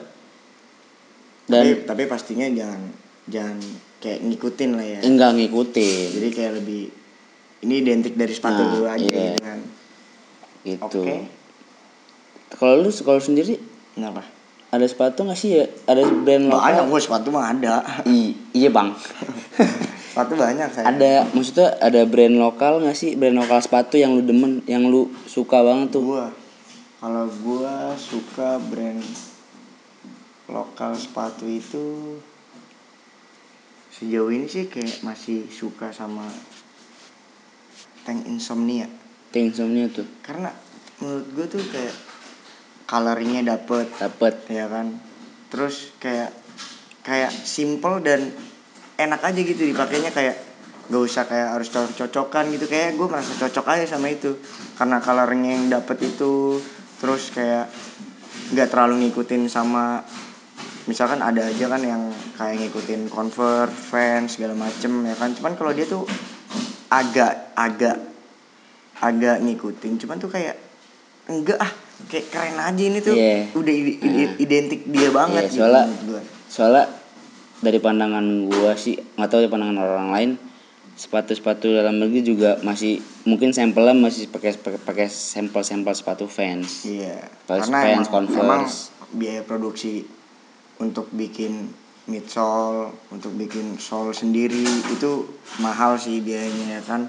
dan 1.47 1.63
tapi, 1.63 1.73
tapi 1.85 2.03
pastinya 2.07 2.47
jangan 2.49 2.81
jangan 3.27 3.59
kayak 3.97 4.23
ngikutin 4.23 4.71
lah 4.73 4.87
ya. 4.89 5.01
enggak 5.03 5.31
ngikutin 5.35 6.09
Jadi 6.15 6.29
kayak 6.33 6.53
lebih 6.57 6.83
ini 7.59 7.75
identik 7.77 8.15
dari 8.15 8.31
sepatu 8.31 8.61
Nah, 8.61 8.71
dulu 8.73 8.85
aja 8.87 9.03
gitu 9.05 9.41
kan. 9.41 9.61
Gitu. 10.67 10.83
Oke. 11.07 11.31
kalau 12.59 12.83
lu 12.83 12.91
lu 12.91 13.21
sendiri? 13.23 13.63
Kenapa? 13.95 14.27
ada 14.67 14.87
sepatu 14.87 15.23
nggak 15.23 15.39
sih 15.39 15.51
ya? 15.63 15.65
Ada 15.87 16.03
brand 16.05 16.51
lokal? 16.51 16.63
Banyak 16.67 16.87
gue 16.91 17.01
sepatu 17.01 17.29
mah 17.31 17.45
ada. 17.55 17.75
I- 18.05 18.37
iya 18.53 18.69
bang. 18.69 18.91
Sepatu 20.17 20.33
banyak 20.33 20.69
saya. 20.73 20.85
ada 20.89 21.13
maksudnya 21.37 21.77
ada 21.77 22.01
brand 22.09 22.37
lokal 22.41 22.81
nggak 22.81 22.97
sih? 22.97 23.21
Brand 23.21 23.37
lokal 23.37 23.61
sepatu 23.61 24.01
yang 24.01 24.17
lu 24.17 24.25
demen 24.25 24.65
yang 24.65 24.89
lu 24.89 25.13
suka 25.29 25.61
banget 25.61 25.93
tuh? 25.93 26.03
Gua. 26.03 26.33
Kalau 26.97 27.29
gua 27.45 27.93
suka 28.01 28.57
brand 28.57 29.05
lokal 30.49 30.97
sepatu 30.97 31.45
itu 31.45 32.17
sejauh 33.93 34.33
ini 34.33 34.49
sih 34.49 34.73
kayak 34.73 35.05
masih 35.05 35.49
suka 35.53 35.93
sama 35.93 36.25
Tank 38.09 38.25
Insomnia 38.25 38.89
Tingsomnya 39.37 39.93
tuh. 39.93 40.09
Karena 40.25 40.49
menurut 41.05 41.29
gue 41.37 41.47
tuh 41.61 41.61
kayak 41.69 41.93
coloringnya 42.89 43.53
dapet 43.53 43.85
dapet. 44.01 44.49
ya 44.49 44.65
kan? 44.65 44.97
Terus 45.53 45.93
kayak 46.01 46.33
kayak 47.05 47.29
simple 47.45 48.01
dan 48.01 48.33
enak 48.97 49.21
aja 49.21 49.37
gitu 49.37 49.61
dipakainya 49.69 50.09
kayak 50.17 50.41
gak 50.89 51.03
usah 51.05 51.29
kayak 51.29 51.53
harus 51.53 51.69
cocok-cocokan 51.69 52.49
gitu. 52.57 52.65
Kayak 52.65 52.97
gue 52.97 53.07
merasa 53.13 53.37
cocok 53.37 53.77
aja 53.77 53.85
sama 53.85 54.09
itu. 54.09 54.41
Karena 54.81 55.05
coloringnya 55.05 55.53
yang 55.53 55.67
dapet 55.69 56.17
itu 56.17 56.65
terus 56.97 57.29
kayak 57.29 57.69
nggak 58.57 58.73
terlalu 58.73 59.05
ngikutin 59.05 59.53
sama 59.53 60.01
misalkan 60.89 61.21
ada 61.21 61.45
aja 61.45 61.67
kan 61.69 61.83
yang 61.83 62.09
kayak 62.41 62.63
ngikutin 62.63 63.13
convert 63.13 63.69
fans 63.69 64.41
segala 64.41 64.57
macem 64.57 65.05
ya 65.05 65.13
kan? 65.13 65.37
Cuman 65.37 65.61
kalau 65.61 65.77
dia 65.77 65.85
tuh 65.85 66.09
agak 66.89 67.53
agak 67.53 68.16
agak 68.99 69.41
ngikutin 69.41 69.99
cuman 69.99 70.17
tuh 70.17 70.29
kayak 70.29 70.57
enggak 71.27 71.59
ah 71.59 71.73
kayak 72.07 72.27
keren 72.29 72.57
aja 72.57 72.83
ini 72.83 72.99
tuh 72.99 73.13
Iya. 73.13 73.51
udah 73.53 73.75
ide- 73.75 73.99
ide- 73.99 74.37
identik 74.39 74.81
dia 74.87 75.09
banget 75.11 75.43
Iya, 75.43 75.51
gitu 75.51 75.61
soalnya- 75.61 75.89
gua. 76.03 76.21
soalnya 76.47 76.85
dari 77.59 77.79
pandangan 77.79 78.25
gua 78.47 78.73
sih 78.75 78.95
nggak 78.95 79.27
tahu 79.27 79.41
dari 79.41 79.51
pandangan 79.51 79.79
orang 79.79 80.11
lain 80.11 80.31
sepatu-sepatu 80.93 81.69
dalam 81.75 81.99
negeri 81.99 82.25
juga 82.25 82.57
masih 82.59 82.99
mungkin 83.23 83.53
sampelnya 83.53 83.93
masih 83.93 84.27
pakai 84.27 84.57
pakai 84.57 85.07
sampel-sampel 85.07 85.93
sepatu 85.93 86.25
fans 86.27 86.85
Iya. 86.85 87.21
Pas 87.45 87.61
Karena 87.63 87.79
fans, 87.83 87.93
emang, 87.93 88.07
Converse. 88.09 88.41
emang 88.41 88.63
biaya 89.13 89.43
produksi 89.43 90.09
untuk 90.79 91.09
bikin 91.11 91.69
midsole, 92.07 92.95
untuk 93.09 93.35
bikin 93.35 93.77
sole 93.77 94.13
sendiri 94.13 94.63
itu 94.87 95.27
mahal 95.59 95.97
sih 95.97 96.19
biayanya 96.19 96.79
ya 96.79 96.83
kan. 96.83 97.03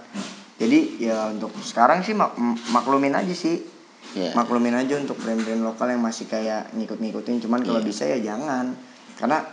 Jadi 0.57 0.79
ya 0.99 1.29
untuk 1.29 1.53
sekarang 1.61 2.01
sih 2.01 2.13
mak- 2.13 2.33
maklumin 2.67 3.13
aja 3.13 3.31
sih. 3.31 3.61
Iya. 4.13 4.33
Maklumin 4.33 4.73
aja 4.73 4.97
untuk 4.97 5.15
brand-brand 5.15 5.61
lokal 5.61 5.93
yang 5.93 6.01
masih 6.01 6.25
kayak 6.25 6.73
ngikut-ngikutin. 6.73 7.37
Cuman 7.39 7.61
kalau 7.61 7.77
Iya. 7.77 7.87
bisa 7.87 8.03
ya 8.03 8.17
jangan. 8.17 8.73
Karena 9.15 9.45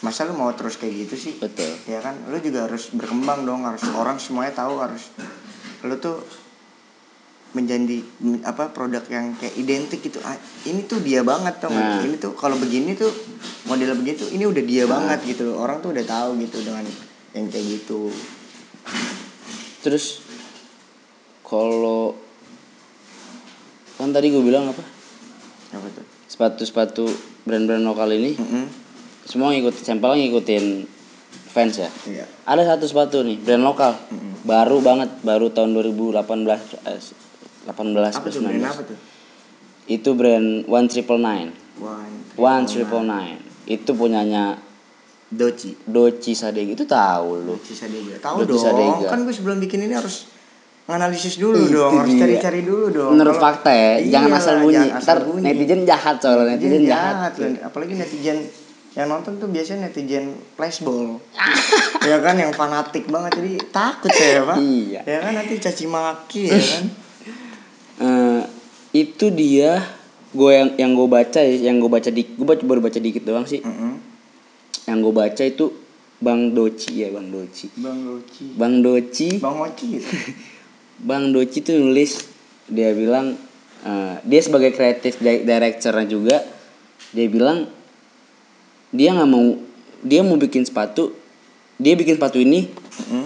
masa 0.00 0.24
lu 0.24 0.34
mau 0.34 0.50
terus 0.50 0.74
kayak 0.74 1.06
gitu 1.06 1.14
sih? 1.16 1.34
betul 1.38 1.70
ya 1.86 2.02
kan 2.02 2.18
lu 2.26 2.34
juga 2.42 2.66
harus 2.66 2.90
berkembang 2.90 3.46
dong 3.46 3.62
harus 3.62 3.86
orang 3.88 4.18
semuanya 4.18 4.50
tahu 4.52 4.82
harus 4.82 5.14
lu 5.80 5.94
tuh 5.96 6.18
menjadi 7.52 8.02
apa 8.42 8.72
produk 8.72 9.04
yang 9.06 9.36
kayak 9.36 9.54
identik 9.54 10.00
gitu 10.00 10.18
Ah, 10.22 10.34
ini 10.64 10.82
tuh 10.82 10.98
dia 10.98 11.22
banget 11.22 11.54
nggak? 11.54 11.70
Nah. 11.70 12.02
ini 12.02 12.16
tuh 12.16 12.32
kalau 12.32 12.56
begini 12.56 12.96
tuh 12.96 13.14
model 13.62 13.94
begitu 13.94 14.26
ini 14.26 14.42
udah 14.42 14.64
dia 14.64 14.88
banget 14.88 15.22
gitu 15.22 15.46
loh 15.46 15.60
orang 15.60 15.78
tuh 15.78 15.92
udah 15.92 16.02
tahu 16.02 16.34
gitu 16.40 16.58
dengan 16.60 16.82
yang 17.30 17.46
kayak 17.46 17.66
gitu 17.78 18.10
terus 19.82 20.22
kalau 21.42 22.14
kan 24.00 24.10
tadi 24.14 24.32
gue 24.32 24.42
bilang 24.42 24.70
apa? 24.70 24.82
Apa 25.76 25.86
tuh 25.92 26.06
sepatu-sepatu 26.32 27.04
brand-brand 27.44 27.84
lokal 27.84 28.08
ini 28.16 28.32
Mm-mm. 28.40 28.64
semua 29.28 29.52
ngikut 29.52 29.76
sampelnya 29.84 30.26
ngikutin 30.26 30.88
fans 31.52 31.76
ya? 31.76 31.90
Iya. 32.08 32.24
Ada 32.48 32.74
satu 32.74 32.88
sepatu 32.88 33.20
nih 33.20 33.36
brand 33.36 33.62
lokal. 33.62 33.92
Mm-mm. 34.08 34.48
baru 34.48 34.80
banget 34.80 35.12
baru 35.20 35.52
tahun 35.52 35.76
2018 35.76 36.18
eh, 36.88 36.98
18 37.68 37.68
apa 37.68 38.26
tuh 38.32 38.40
brand 38.42 38.58
19 38.58 38.64
apa 38.64 38.82
tuh? 38.88 38.98
Itu 39.86 40.10
brand 40.16 40.64
One 40.66 40.88
Triple 40.88 41.20
Nine. 41.20 41.50
One 42.38 42.64
Triple 42.64 43.04
Nine. 43.04 43.38
Itu 43.68 43.92
punyanya 43.92 44.56
Doci. 45.32 45.72
Doci 45.82 46.32
Sadegi 46.32 46.72
itu 46.72 46.84
tahu 46.84 47.40
lu. 47.40 47.56
Doci 47.56 47.72
Sadega 47.72 48.20
tahu 48.20 48.44
dong. 48.44 48.60
Sadega. 48.60 49.08
kan 49.08 49.18
gue 49.22 49.32
sebelum 49.32 49.56
bikin 49.58 49.80
ini 49.82 49.92
harus 49.92 50.28
nganalisis 50.82 51.36
dulu 51.36 51.56
Itu 51.58 51.72
dong. 51.74 51.92
Harus 51.96 52.12
cari-cari 52.14 52.60
dulu 52.60 52.86
dong. 52.88 53.10
Menurut 53.14 53.36
fakta 53.36 53.70
ya 53.70 53.92
jangan 54.10 54.28
Iya, 54.28 54.38
asal 54.38 54.54
bunyi. 54.60 54.74
jangan 54.76 54.92
asal 54.92 55.04
ntar 55.08 55.18
bunyi. 55.24 55.44
netizen 55.46 55.80
jahat 55.82 56.16
soalnya 56.18 56.44
netizen 56.52 56.82
jahat, 56.84 57.32
loh. 57.34 57.48
apalagi 57.62 57.94
netizen 57.94 58.38
yang 58.92 59.08
nonton 59.08 59.32
tuh 59.36 59.48
biasanya 59.48 59.88
netizen 59.88 60.24
flashball. 60.52 61.16
Ya 62.02 62.18
kan 62.18 62.34
yang 62.34 62.50
fanatik 62.50 63.06
banget. 63.06 63.38
Jadi 63.38 63.52
takut 63.70 64.10
saya 64.10 64.42
pak. 64.42 64.58
Iya. 64.58 65.00
ya 65.02 65.18
kan 65.22 65.32
nanti 65.32 65.54
caci 65.56 65.86
maki 65.86 66.42
ya 66.44 66.58
kan. 66.68 66.84
Eh, 67.98 68.40
itu 68.92 69.30
dia. 69.30 69.78
Gue 70.30 70.50
yang 70.50 70.68
yang 70.74 70.90
gue 70.92 71.06
baca 71.06 71.38
ya, 71.38 71.54
yang 71.62 71.76
gue 71.76 71.86
baca 71.86 72.08
di 72.08 72.24
gue 72.26 72.42
baca, 72.42 72.58
baru 72.60 72.80
baca 72.80 72.98
dikit 72.98 73.22
doang 73.22 73.44
sih. 73.44 73.60
Mm-mm. 73.60 74.11
Yang 74.92 75.00
gue 75.00 75.10
baca 75.10 75.40
itu 75.40 75.72
Bang 76.20 76.52
Doci 76.52 77.00
ya 77.00 77.08
Bang 77.08 77.32
Doci. 77.32 77.66
Bang 77.74 77.98
Doci. 78.04 78.44
Bang 78.54 78.74
Doci. 78.78 79.28
Bang 79.40 79.56
Oci 79.58 79.84
gitu. 79.96 80.06
Bang 81.08 81.24
Doci 81.32 81.58
tuh 81.60 81.80
nulis 81.80 82.28
dia 82.68 82.92
bilang 82.92 83.34
eh, 83.82 84.14
dia 84.22 84.38
sebagai 84.38 84.70
kreatif 84.70 85.16
di- 85.18 85.42
director 85.42 85.96
juga 86.04 86.44
dia 87.10 87.26
bilang 87.26 87.66
dia 88.88 89.10
nggak 89.10 89.26
mau 89.26 89.58
dia 89.98 90.20
mau 90.20 90.36
bikin 90.36 90.62
sepatu 90.62 91.10
dia 91.74 91.96
bikin 91.96 92.14
sepatu 92.14 92.36
ini 92.36 92.68
Mm-mm. 92.70 93.24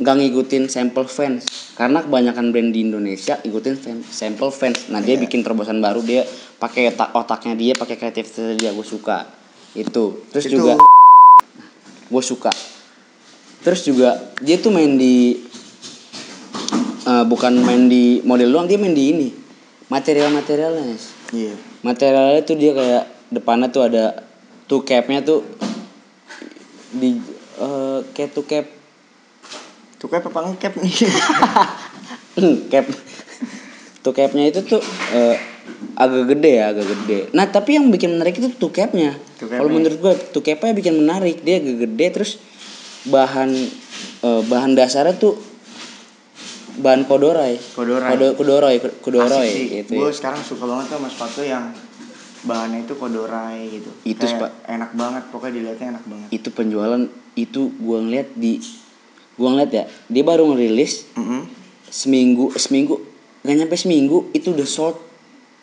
nggak 0.00 0.14
ngikutin 0.16 0.64
sampel 0.66 1.04
fans. 1.04 1.44
Karena 1.76 2.00
kebanyakan 2.00 2.48
brand 2.48 2.70
di 2.70 2.80
Indonesia 2.82 3.36
ikutin 3.38 3.76
fan- 3.76 4.00
sampel 4.02 4.48
fans. 4.48 4.88
Nah 4.88 5.00
dia 5.00 5.18
Iya. 5.18 5.28
bikin 5.28 5.44
terobosan 5.44 5.76
baru 5.78 6.00
dia 6.00 6.24
pakai 6.56 6.88
otak 6.88 7.12
otaknya 7.12 7.52
dia 7.52 7.72
pakai 7.74 7.96
kreativitas 7.96 8.56
dia 8.56 8.70
gue 8.70 8.86
suka. 8.86 9.28
Itu. 9.72 10.24
Terus 10.32 10.44
Itu- 10.46 10.56
juga 10.56 10.80
gue 12.10 12.22
suka. 12.22 12.50
Terus 13.62 13.86
juga 13.86 14.18
dia 14.42 14.58
tuh 14.58 14.74
main 14.74 14.98
di 14.98 15.38
eh, 17.06 17.24
bukan 17.24 17.62
main 17.62 17.86
di 17.86 18.18
model 18.26 18.50
doang 18.50 18.66
dia 18.66 18.76
main 18.76 18.92
di 18.92 19.04
ini. 19.14 19.28
Material 19.86 20.30
materialnya 20.34 20.98
iya. 21.34 21.54
Materialnya 21.86 22.42
tuh 22.46 22.56
dia 22.58 22.74
kayak 22.74 23.04
depannya 23.30 23.70
tuh 23.70 23.86
ada 23.86 24.26
two 24.66 24.82
capnya 24.82 25.22
tuh 25.22 25.46
di 26.90 27.16
eh, 27.62 27.98
kayak 28.12 28.30
two 28.34 28.44
cap. 28.44 28.66
Tuh 30.00 30.08
kayak 30.08 30.26
apa 30.26 30.38
ngecap 30.50 30.74
nih? 30.80 30.94
Cap 32.72 32.86
tuh 34.00 34.16
capnya 34.16 34.48
itu 34.48 34.60
tuh 34.64 34.80
eh, 35.12 35.36
agak 35.94 36.24
gede 36.28 36.50
ya 36.54 36.64
agak 36.68 36.86
gede 36.86 37.18
nah 37.30 37.44
tapi 37.44 37.74
yang 37.74 37.88
bikin 37.88 38.12
menarik 38.12 38.34
itu 38.34 38.52
tuh 38.52 38.68
capnya 38.68 39.16
kalau 39.38 39.68
menurut 39.68 39.96
gue 39.96 40.12
tuh 40.30 40.40
capnya 40.40 40.72
bikin 40.72 40.96
menarik 40.96 41.40
dia 41.40 41.56
agak 41.56 41.76
gede 41.82 42.06
terus 42.12 42.32
bahan 43.02 43.50
eh, 44.20 44.42
bahan 44.44 44.72
dasarnya 44.72 45.14
tuh 45.14 45.36
bahan 46.76 47.04
kodorai 47.04 47.60
Kodorai. 47.74 48.08
Kodo, 48.10 48.26
kodorai 48.34 48.76
kodorai 48.98 49.28
Asik 49.42 49.52
sih. 49.52 49.66
gitu 49.78 49.92
gue 49.96 50.06
ya. 50.06 50.12
sekarang 50.12 50.40
suka 50.40 50.64
banget 50.64 50.86
tuh 50.86 50.96
sama 50.96 51.08
sepatu 51.08 51.40
yang 51.42 51.64
bahannya 52.40 52.84
itu 52.84 52.94
kodorai 52.94 53.68
gitu 53.70 53.90
Itu 54.02 54.16
Kayak 54.18 54.32
sepa- 54.38 54.54
enak 54.66 54.90
banget 54.94 55.22
pokoknya 55.28 55.52
dilihatnya 55.54 55.86
enak 55.90 56.04
banget 56.06 56.28
itu 56.30 56.48
penjualan 56.50 57.02
itu 57.34 57.60
gue 57.70 57.98
ngeliat 58.00 58.28
di 58.32 58.52
gua 59.34 59.48
ngeliat 59.50 59.70
ya 59.70 59.84
dia 60.06 60.20
baru 60.22 60.48
ngerilis 60.48 61.08
Mm-mm. 61.14 61.48
seminggu 61.86 62.52
seminggu 62.54 63.00
nggak 63.40 63.56
nyampe 63.56 63.72
seminggu 63.74 64.28
itu 64.30 64.52
udah 64.52 64.64
sold 64.64 64.96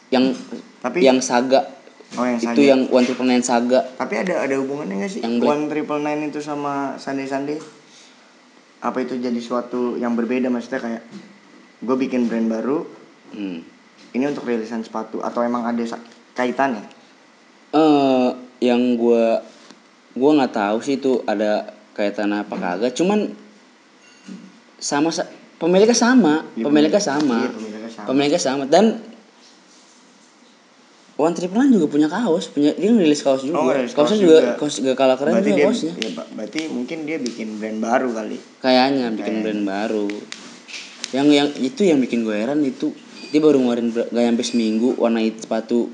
yang 0.10 0.32
Tapi- 0.80 1.02
yang 1.02 1.20
saga 1.20 1.74
Oh 2.10 2.24
yang 2.24 2.40
itu 2.40 2.48
Saga. 2.48 2.64
yang 2.64 2.82
one 2.88 3.04
triple 3.04 3.28
nine 3.28 3.44
saga 3.44 3.84
Tapi 3.94 4.14
ada 4.18 4.40
ada 4.42 4.56
hubungannya 4.56 4.96
nggak 4.98 5.12
sih 5.12 5.20
Yang 5.20 5.36
Black. 5.38 5.52
One 5.52 5.64
Triple 5.68 6.00
Nine 6.00 6.22
itu 6.26 6.40
sama 6.40 6.74
Sunday 6.96 7.28
Sunday? 7.28 7.60
Apa 8.80 9.02
itu 9.02 9.16
jadi 9.16 9.36
suatu 9.38 9.96
yang 9.96 10.14
berbeda 10.14 10.48
maksudnya 10.48 10.80
kayak 10.80 11.04
gue 11.78 11.96
bikin 11.98 12.26
brand 12.26 12.48
baru 12.48 12.88
hmm. 13.32 13.60
ini 14.14 14.24
untuk 14.26 14.46
rilisan 14.46 14.82
sepatu 14.82 15.20
atau 15.20 15.42
emang 15.42 15.62
ada 15.64 15.84
kaitannya? 16.32 16.88
eh 17.68 18.28
yang 18.62 18.96
gua 18.96 19.44
gua 20.14 20.32
nggak 20.34 20.56
tahu 20.56 20.78
sih 20.80 20.96
itu 20.96 21.20
ada 21.22 21.68
kaitan 21.92 22.32
apa 22.32 22.56
kagak 22.56 22.96
cuman 22.96 23.36
sama 24.80 25.10
sa- 25.10 25.28
pemiliknya 25.58 25.92
sama 25.92 26.48
Iya, 26.54 26.64
pemiliknya 26.64 26.96
pemilik- 26.96 27.04
sama 27.04 27.38
iya, 27.38 27.50
pemiliknya 27.52 27.90
sama. 27.92 28.06
pemiliknya 28.08 28.40
sama 28.40 28.64
dan 28.66 28.86
One 31.18 31.34
Triple 31.34 31.58
Nine 31.58 31.74
juga 31.74 31.88
punya 31.90 32.06
kaos, 32.06 32.46
punya 32.48 32.72
dia 32.72 32.94
ngerilis 32.94 33.26
kaos 33.26 33.42
juga. 33.42 33.58
Oh, 33.58 33.74
Kaosnya 33.74 33.90
kaos 33.92 34.14
juga, 34.16 34.38
juga. 34.38 34.52
kaos 34.56 34.76
gak 34.78 34.94
kalah 34.96 35.18
keren 35.18 35.34
berarti 35.34 35.50
juga 35.50 35.58
dia 35.58 35.66
kaosnya. 35.66 35.94
ya, 35.98 36.10
berarti 36.14 36.60
mungkin 36.70 36.98
dia 37.04 37.18
bikin 37.18 37.48
brand 37.58 37.80
baru 37.82 38.10
kali. 38.14 38.38
Kayaknya 38.62 39.06
bikin 39.12 39.36
brand 39.42 39.64
baru. 39.66 40.06
Yang 41.10 41.28
yang 41.34 41.48
itu 41.58 41.82
yang 41.84 41.98
bikin 41.98 42.22
gue 42.22 42.36
heran 42.36 42.62
itu 42.62 42.94
dia 43.28 43.42
baru 43.42 43.58
ngeluarin 43.58 43.90
gak 43.92 44.14
sampai 44.14 44.46
seminggu 44.46 44.94
warna 44.96 45.20
hitam 45.20 45.42
sepatu 45.42 45.90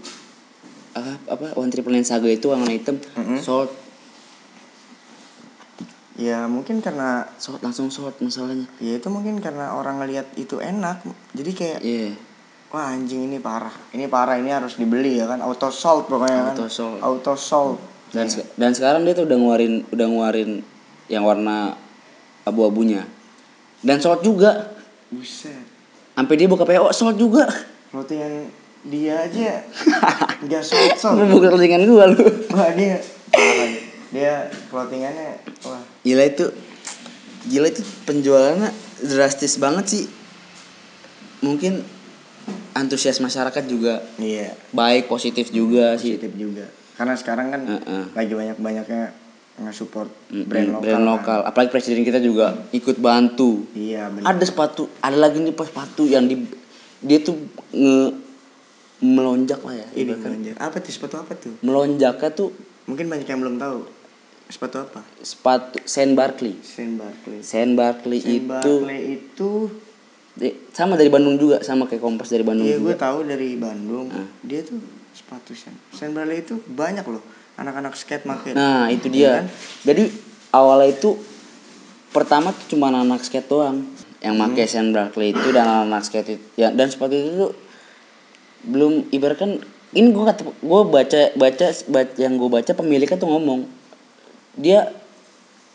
apa 0.92 1.18
apa 1.26 1.46
One 1.56 1.72
Triple 1.72 1.90
Nine 1.90 2.04
Saga 2.04 2.28
itu 2.28 2.52
warna 2.52 2.70
hitam 2.70 3.00
Mm-mm. 3.16 3.40
sold 3.40 3.72
Ya 6.14 6.46
mungkin 6.46 6.78
karena 6.78 7.26
sold 7.36 7.58
langsung 7.62 7.90
sold 7.90 8.14
masalahnya. 8.20 8.70
ya 8.78 8.94
itu 8.94 9.10
mungkin 9.10 9.42
karena 9.42 9.74
orang 9.74 9.98
ngelihat 9.98 10.30
itu 10.36 10.62
enak. 10.62 11.02
Jadi 11.34 11.52
kayak 11.52 11.80
Iya. 11.82 12.14
Wah 12.74 12.90
anjing 12.90 13.30
ini 13.30 13.38
parah. 13.38 13.72
Ini 13.94 14.10
parah 14.10 14.42
ini 14.42 14.50
harus 14.50 14.82
dibeli 14.82 15.22
ya 15.22 15.30
kan. 15.30 15.46
Auto 15.46 15.70
sold 15.70 16.10
pokoknya 16.10 16.52
kan. 16.52 16.56
Auto 16.58 16.66
sold. 16.68 16.98
Auto 17.00 17.34
sold. 17.38 17.78
Dan 18.10 18.26
sek- 18.26 18.50
dan 18.58 18.74
sekarang 18.74 19.06
dia 19.06 19.14
tuh 19.14 19.30
udah 19.30 19.38
ngeluarin 19.38 19.86
udah 19.94 20.06
ngeluarin 20.10 20.52
yang 21.06 21.22
warna 21.22 21.78
abu-abunya. 22.44 23.06
Dan 23.86 24.02
sold 24.02 24.26
juga. 24.26 24.74
Buset. 25.14 25.54
Sampai 26.18 26.34
dia 26.34 26.50
buka 26.50 26.66
PO 26.66 26.90
sold 26.90 27.22
juga. 27.22 27.46
Clothingan 27.94 28.50
dia 28.84 29.22
aja 29.22 29.62
nggak 30.50 30.64
sold 30.66 30.98
sold. 30.98 31.22
Lu 31.22 31.30
buka 31.30 31.54
clothingan 31.54 31.86
gua 31.86 32.10
lu. 32.10 32.26
Wah 32.52 32.74
dia 32.74 32.98
parah 33.30 33.70
dia. 33.70 33.84
Dia 34.14 34.34
clothingannya 34.70 35.42
wah 35.66 35.82
Gila 36.06 36.26
itu 36.30 36.46
Gila 37.50 37.66
itu 37.66 37.82
penjualannya 38.06 38.70
drastis 39.02 39.58
banget 39.58 39.86
sih 39.90 40.06
Mungkin 41.42 41.82
antusias 42.74 43.18
masyarakat 43.18 43.64
juga 43.66 44.02
iya 44.18 44.54
baik 44.70 45.06
positif 45.06 45.50
juga 45.50 45.96
sih 45.96 46.18
positif 46.18 46.34
juga. 46.34 46.66
Karena 46.94 47.14
sekarang 47.14 47.48
kan 47.50 47.62
Heeh. 47.64 48.04
lagi 48.12 48.32
banyak 48.32 48.58
banyaknya 48.58 49.04
nge-support 49.56 50.10
Mm, 50.28 50.44
brand 50.44 50.64
mm, 50.64 50.72
lokal. 50.72 50.82
brand 50.84 50.98
kan. 51.00 51.10
lokal 51.12 51.40
apalagi 51.44 51.70
presiden 51.72 52.02
kita 52.02 52.18
juga 52.18 52.54
ikut 52.72 52.98
bantu 52.98 53.66
Iya 53.72 54.10
benar. 54.10 54.30
ada 54.32 54.44
sepatu 54.44 54.90
ada 55.00 55.14
lagi 55.16 55.38
nih 55.38 55.52
pas 55.52 55.66
sepatu 55.66 56.06
yang 56.06 56.26
di 56.26 56.42
dia 57.00 57.20
tuh 57.20 57.38
nge 57.70 58.14
melonjak 59.00 59.60
lah 59.60 59.76
ya 59.76 59.88
Ini 59.92 60.16
melonjak. 60.16 60.56
Apa 60.58 60.78
tuh 60.80 60.92
sepatu 60.92 61.16
apa 61.18 61.34
tuh? 61.36 61.54
melonjaknya 61.60 62.30
tuh 62.32 62.50
Mungkin 62.84 63.08
banyak 63.08 63.26
yang 63.26 63.40
belum 63.40 63.58
tahu. 63.58 63.80
Sepatu 64.46 64.76
apa? 64.82 65.02
sepatu 65.20 65.80
Saint 65.84 66.14
Barkley 66.14 66.60
Saint 66.62 66.94
Barkley. 66.94 67.40
Saint 67.42 67.74
Barkley 67.74 68.20
Saint 68.20 68.38
itu 68.40 68.46
Barkley 68.46 69.00
itu 69.18 69.50
sama 70.72 70.98
dari 70.98 71.08
Bandung 71.08 71.38
juga 71.38 71.62
sama 71.62 71.86
kayak 71.86 72.02
Kompas 72.02 72.28
dari 72.28 72.42
Bandung 72.42 72.66
Iya 72.66 72.78
gue 72.78 72.96
tahu 72.96 73.22
dari 73.24 73.54
Bandung. 73.54 74.10
Ah. 74.10 74.26
Dia 74.42 74.62
tuh 74.62 74.82
sepatu 75.14 75.54
Saint. 75.54 75.78
Saint 75.92 76.10
Barkley 76.10 76.42
itu 76.42 76.58
banyak 76.66 77.06
loh 77.06 77.22
anak-anak 77.54 77.94
skate 77.94 78.26
make. 78.26 78.50
Nah 78.52 78.90
itu 78.90 79.08
Iya 79.08 79.14
dia. 79.14 79.32
kan? 79.36 79.46
Jadi 79.86 80.04
awalnya 80.50 80.90
itu 80.92 81.10
pertama 82.10 82.50
tuh 82.50 82.66
cuma 82.72 82.90
anak 82.90 83.22
skate 83.22 83.46
doang 83.46 83.86
yang 84.20 84.34
Hmm. 84.34 84.50
pakai 84.50 84.66
Saint 84.66 84.90
Barkley 84.90 85.32
itu 85.32 85.48
dan 85.50 85.68
anak 85.86 86.02
skate 86.02 86.30
itu, 86.34 86.46
ya 86.56 86.70
dan 86.70 86.88
sepatu 86.88 87.12
itu 87.12 87.30
tuh 87.36 87.54
belum 88.64 89.12
ibaratkan 89.12 89.60
ini 89.92 90.08
gue 90.10 90.24
kata 90.24 90.42
gue 90.48 90.82
baca 90.88 91.22
baca 91.36 91.66
baca 91.86 92.14
yang 92.16 92.34
gue 92.34 92.48
baca 92.48 92.72
pemiliknya 92.72 93.20
tuh 93.20 93.28
ngomong 93.28 93.68
dia 94.56 94.90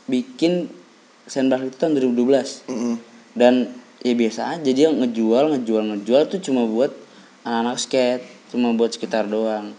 bikin 0.05 0.67
Saint 1.25 1.47
Barkley 1.47 1.69
itu 1.69 1.77
tahun 1.77 1.95
2012 1.95 2.67
Mm-mm. 2.67 2.95
dan 3.35 3.71
ya 4.03 4.15
biasa 4.15 4.59
aja. 4.59 4.71
Dia 4.71 4.89
ngejual 4.91 5.55
ngejual 5.57 5.83
ngejual 5.95 6.23
tuh 6.31 6.41
cuma 6.43 6.67
buat 6.67 6.93
anak-anak 7.43 7.79
skate. 7.79 8.25
Cuma 8.49 8.73
buat 8.73 8.95
sekitar 8.95 9.29
doang. 9.29 9.77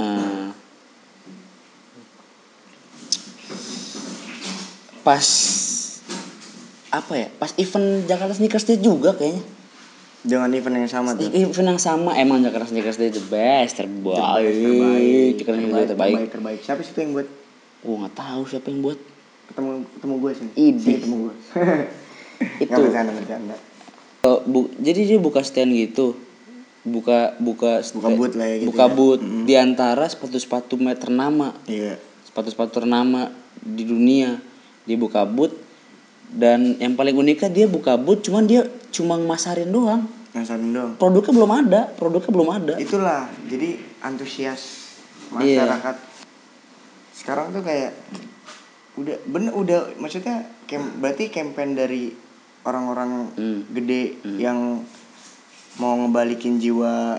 Eh, 0.00 0.48
pas 5.04 5.26
apa 6.90 7.12
ya? 7.14 7.28
Pas 7.36 7.52
event 7.60 8.04
Jakarta 8.08 8.34
Sneakers 8.34 8.66
Day 8.66 8.78
juga 8.80 9.14
kayaknya. 9.14 9.44
Dengan 10.20 10.52
event 10.52 10.84
yang 10.84 10.92
sama 10.92 11.16
tuh. 11.16 11.32
event 11.32 11.68
yang 11.76 11.80
sama. 11.80 12.12
Emang 12.16 12.44
Jakarta 12.44 12.68
Sneakers 12.68 13.00
Day 13.00 13.12
the 13.12 13.24
best 13.28 13.80
terbaik. 13.80 14.56
Terbaik, 14.56 15.32
Jakarta 15.40 15.56
Sneakers 15.56 15.76
Day 15.76 15.88
terbaik 15.88 16.14
terbaik, 16.16 16.30
terbaik. 16.32 16.60
Siapa 16.64 16.80
sih 16.84 16.92
itu 16.92 17.00
yang 17.04 17.12
buat? 17.16 17.28
Gue 17.80 17.96
nggak 18.04 18.14
tahu 18.16 18.42
siapa 18.48 18.66
yang 18.68 18.80
buat. 18.84 18.98
Ketemu 19.50 19.70
ketemu 19.98 20.14
gue 20.20 20.30
sini? 20.32 20.50
Idi. 20.56 20.80
Sini 20.80 20.94
ketemu 21.00 21.16
gue. 21.24 21.34
Itu. 22.58 22.72
Bercanda 22.72 23.12
bercanda. 23.12 23.56
Oh, 24.20 24.40
bu, 24.42 24.68
jadi 24.76 25.00
dia 25.06 25.18
buka 25.18 25.40
stand 25.40 25.72
gitu 25.72 26.12
buka 26.80 27.36
buka 27.36 27.84
Buka 27.92 28.08
booth 28.10 28.34
lah 28.34 28.46
ya 28.46 28.56
gitu 28.58 28.68
buka 28.68 28.84
ya. 28.84 28.92
booth 28.92 29.22
di 29.44 29.54
antara 29.54 30.04
sepatu-sepatu 30.04 30.76
meter 30.76 31.08
ternama 31.08 31.52
Iya. 31.64 32.00
sepatu-sepatu 32.22 32.80
ternama 32.80 33.28
di 33.54 33.84
dunia 33.84 34.40
dia 34.84 34.96
buka 34.96 35.24
booth 35.24 35.52
dan 36.30 36.76
yang 36.76 36.96
paling 36.96 37.12
uniknya 37.12 37.48
dia 37.48 37.66
buka 37.66 38.00
booth 38.00 38.24
cuman 38.24 38.44
dia 38.44 38.64
cuma 38.90 39.16
masarin 39.16 39.68
doang 39.68 40.08
Ngasarin 40.32 40.70
dong. 40.70 40.90
produknya 40.96 41.32
belum 41.34 41.52
ada 41.54 41.80
produknya 41.90 42.30
belum 42.30 42.48
ada 42.50 42.74
Itulah 42.76 43.20
jadi 43.44 43.76
antusias 44.00 44.88
Iya. 45.36 45.64
masyarakat 45.68 45.96
sekarang 47.14 47.52
tuh 47.52 47.60
kayak 47.60 47.92
udah 48.96 49.16
bener 49.22 49.52
udah 49.52 49.80
maksudnya 49.96 50.48
kem, 50.64 50.80
berarti 50.96 51.28
campaign 51.28 51.72
dari 51.72 52.08
orang-orang 52.62 53.32
Hmm. 53.32 53.60
gede 53.70 54.02
yang 54.36 54.84
mau 55.76 55.96
ngebalikin 55.96 56.56
jiwa 56.56 57.16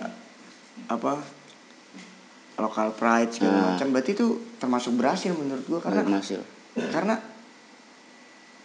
apa 0.86 1.17
lokal 2.56 2.93
pride 2.93 3.34
segala 3.34 3.58
Ah. 3.58 3.65
macam 3.73 3.88
berarti 3.89 4.12
itu 4.13 4.27
termasuk 4.56 4.93
berhasil 4.93 5.34
menurut 5.34 5.65
gua 5.65 5.80
karena 5.82 6.06
hasil 6.13 6.41
karena 6.93 7.17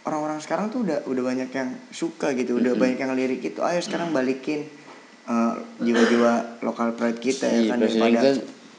orang-orang 0.03 0.39
sekarang 0.39 0.69
tuh 0.69 0.85
udah 0.85 1.03
udah 1.05 1.23
banyak 1.25 1.49
yang 1.49 1.71
suka 1.91 2.31
gitu 2.33 2.57
udah 2.57 2.77
banyak 2.77 2.99
yang 2.99 3.13
lirik 3.13 3.43
itu 3.43 3.59
ayo 3.59 3.81
sekarang 3.81 4.13
balikin 4.13 4.69
eh, 5.25 5.55
jiwa-jiwa 5.81 6.61
lokal 6.61 6.93
pride 6.93 7.19
kita 7.19 7.47
ya 7.47 7.59
Iya, 7.59 7.71
kan 7.73 7.79
presiden 7.81 8.05
daripada 8.05 8.31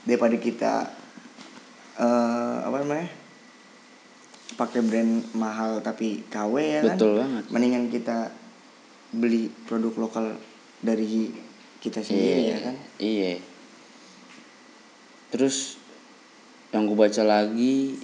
daripada 0.06 0.36
kita 0.38 0.74
eh 1.98 2.58
apa 2.62 2.78
namanya 2.78 3.10
pakai 4.56 4.80
brand 4.80 5.28
mahal 5.36 5.84
tapi 5.84 6.24
KW 6.32 6.54
ya 6.62 6.82
betul 6.86 7.20
kan 7.20 7.28
banget. 7.28 7.44
Mendingan 7.52 7.86
kita 7.92 8.32
beli 9.12 9.52
produk 9.68 10.08
lokal 10.08 10.26
dari 10.80 11.32
kita 11.84 12.00
sendiri 12.00 12.42
ya 12.56 12.58
kan? 12.64 12.76
iya. 13.02 13.42
Terus 15.34 15.76
yang 16.72 16.88
gue 16.88 16.96
baca 16.96 17.24
lagi 17.24 18.00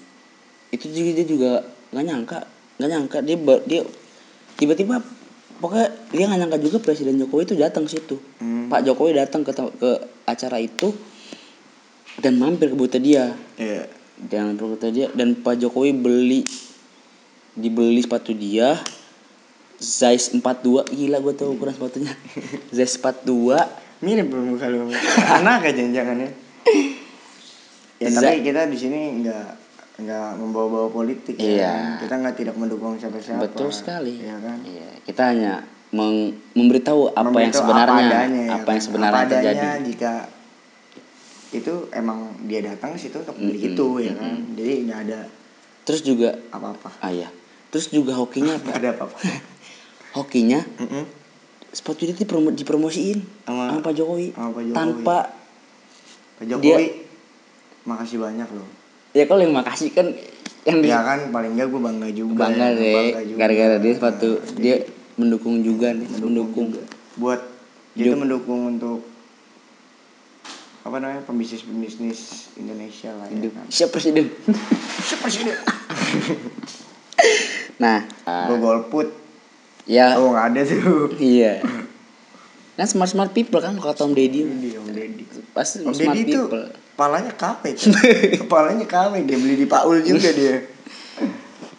itu 0.74 0.86
juga 0.90 1.10
dia 1.16 1.26
juga 1.28 1.52
nggak 1.96 2.06
nyangka 2.06 2.40
nggak 2.82 2.90
nyangka. 2.92 3.18
Dia 3.24 3.38
dia 3.64 3.82
tiba-tiba 4.60 5.00
pokoknya 5.64 5.88
dia 6.12 6.26
nggak 6.28 6.40
nyangka 6.44 6.60
juga 6.60 6.78
presiden 6.84 7.22
jokowi 7.24 7.48
itu 7.48 7.56
datang 7.56 7.88
situ. 7.88 8.20
Hmm. 8.44 8.68
pak 8.68 8.84
jokowi 8.84 9.16
datang 9.16 9.48
ke 9.48 9.52
ke 9.54 9.92
acara 10.28 10.60
itu 10.60 10.92
dan 12.20 12.36
mampir 12.38 12.70
ke 12.70 12.76
booth 12.76 13.00
dia. 13.00 13.34
Iya. 13.58 14.03
Dan 14.24 14.54
ke 14.54 14.64
booth 14.64 14.86
dia 14.88 15.08
dan 15.12 15.36
pak 15.36 15.58
jokowi 15.58 15.92
beli 15.92 16.42
dibeli 17.54 18.00
sepatu 18.00 18.32
dia 18.32 18.80
Zeiss 19.76 20.32
42 20.32 20.42
gila 20.90 21.18
gue 21.20 21.34
tau 21.34 21.52
ukuran 21.52 21.72
sepatunya 21.72 22.14
Zeiss 22.76 22.96
42 22.96 23.58
mirip 24.00 24.28
belum 24.28 24.46
muka 24.52 24.68
lu 24.68 24.88
anak 25.34 25.66
aja 25.66 25.84
jangan 25.86 26.18
ya 26.18 26.30
ya 28.00 28.08
tapi 28.10 28.42
kita 28.42 28.66
di 28.66 28.76
sini 28.76 29.00
nggak 29.22 29.46
nggak 29.96 30.28
membawa-bawa 30.36 30.90
politik 30.90 31.38
ya 31.38 31.46
Iya. 31.46 31.70
kan? 31.70 31.86
kita 32.02 32.14
nggak 32.18 32.36
tidak 32.36 32.56
mendukung 32.58 32.98
siapa-siapa 32.98 33.46
Betul 33.46 33.70
sekali. 33.70 34.18
ya 34.20 34.36
kan 34.42 34.58
Iya, 34.60 34.90
kita 35.06 35.24
hanya 35.30 35.54
meng- 35.90 36.34
memberitahu 36.52 37.14
apa 37.14 37.22
yang 37.22 37.54
Memberitahu 37.54 37.62
sebenarnya, 37.62 37.86
apa 37.86 37.94
apa, 37.94 38.10
adanya, 38.10 38.42
ya 38.42 38.58
kan? 38.58 38.66
yang 38.68 38.82
sebenarnya 38.82 39.14
Apa 39.14 39.28
adanya 39.30 39.44
terjadi. 39.54 39.86
jika 39.86 40.14
itu 41.56 41.74
emang 41.90 42.20
dia 42.42 42.60
datang 42.62 42.94
ke 42.94 43.00
situ 43.00 43.18
untuk 43.18 43.36
beli 43.36 43.58
Mm-mm, 43.58 43.70
itu 43.70 43.88
ya 44.02 44.14
kan? 44.14 44.34
Jadi 44.52 44.72
nggak 44.84 45.00
ada 45.04 45.20
Terus 45.84 46.02
juga 46.02 46.30
apa-apa. 46.50 46.90
Ah 46.98 47.12
ya. 47.12 47.30
terus 47.68 47.90
juga 47.90 48.14
hokinya 48.14 48.54
apa 48.60 48.70
ada 48.74 48.90
apa? 48.96 49.06
Hokinya 50.14 50.62
Mm-mm. 50.78 51.04
sepatu 51.70 52.04
itu 52.04 52.14
dipromo, 52.16 52.50
dipromosiin 52.50 53.20
Sama- 53.44 53.70
sama, 53.72 53.80
Pak 53.82 53.94
Jokowi. 53.94 54.28
sama 54.32 54.50
Pak 54.52 54.62
Jokowi. 54.64 54.76
tanpa 54.76 55.18
Pak 56.38 56.46
Jokowi 56.46 56.88
makasih 57.84 58.18
banyak 58.20 58.50
loh. 58.50 58.68
Ya 59.12 59.26
kalau 59.26 59.42
yang 59.42 59.54
makasih 59.54 59.90
kan 59.90 60.08
yang 60.64 60.80
ya 60.80 61.02
kan 61.02 61.30
paling 61.30 61.54
enggak 61.54 61.68
gue 61.68 61.82
bangga 61.82 62.08
juga. 62.10 62.34
Bangga 62.40 62.68
ya, 62.70 62.78
deh 62.78 63.06
gara-gara 63.36 63.76
dia 63.78 63.94
sepatu 63.94 64.30
Nah, 64.34 64.56
dia 64.56 64.76
mendukung 65.14 65.60
juga 65.60 65.92
nih 65.92 66.08
mendukung 66.10 66.30
mendukung. 66.32 66.68
juga. 66.72 66.84
buat 67.14 67.42
dia 67.94 68.10
tuh 68.10 68.18
mendukung 68.18 68.62
untuk 68.72 69.00
apa 70.84 70.96
namanya? 71.00 71.24
Pembisnis 71.24 71.64
pembisnis 71.64 72.52
Indonesia 72.60 73.16
lah 73.16 73.32
ya. 73.32 73.50
Kan 73.50 73.68
siap 73.72 73.90
presiden. 73.96 74.28
Siapa 75.04 75.28
sih 75.32 75.48
dia 75.48 75.58
nah 77.82 78.06
gue 78.48 78.58
golput. 78.60 79.08
Ya. 79.84 80.16
Oh 80.16 80.32
nggak 80.32 80.46
ada 80.56 80.62
tuh. 80.64 81.12
Iya. 81.20 81.60
Kan 82.80 82.88
smart 82.88 83.12
smart 83.12 83.32
people 83.36 83.60
kan 83.60 83.76
kalau 83.76 83.96
Tom 83.96 84.16
Deddy. 84.16 84.48
Ini 84.48 84.80
Om 84.80 84.90
Deddy. 84.96 85.24
Pasti 85.52 85.84
Om 85.84 85.92
smart 85.92 86.16
Deddy 86.16 86.32
tuh 86.32 86.48
people. 86.48 86.66
kepalanya 86.94 87.34
kame 87.36 87.70
kan? 87.78 87.90
kepalanya 88.48 88.86
kame 88.88 89.18
dia 89.28 89.38
beli 89.38 89.56
di 89.60 89.68
Paul 89.68 90.00
juga 90.04 90.32
dia. 90.32 90.58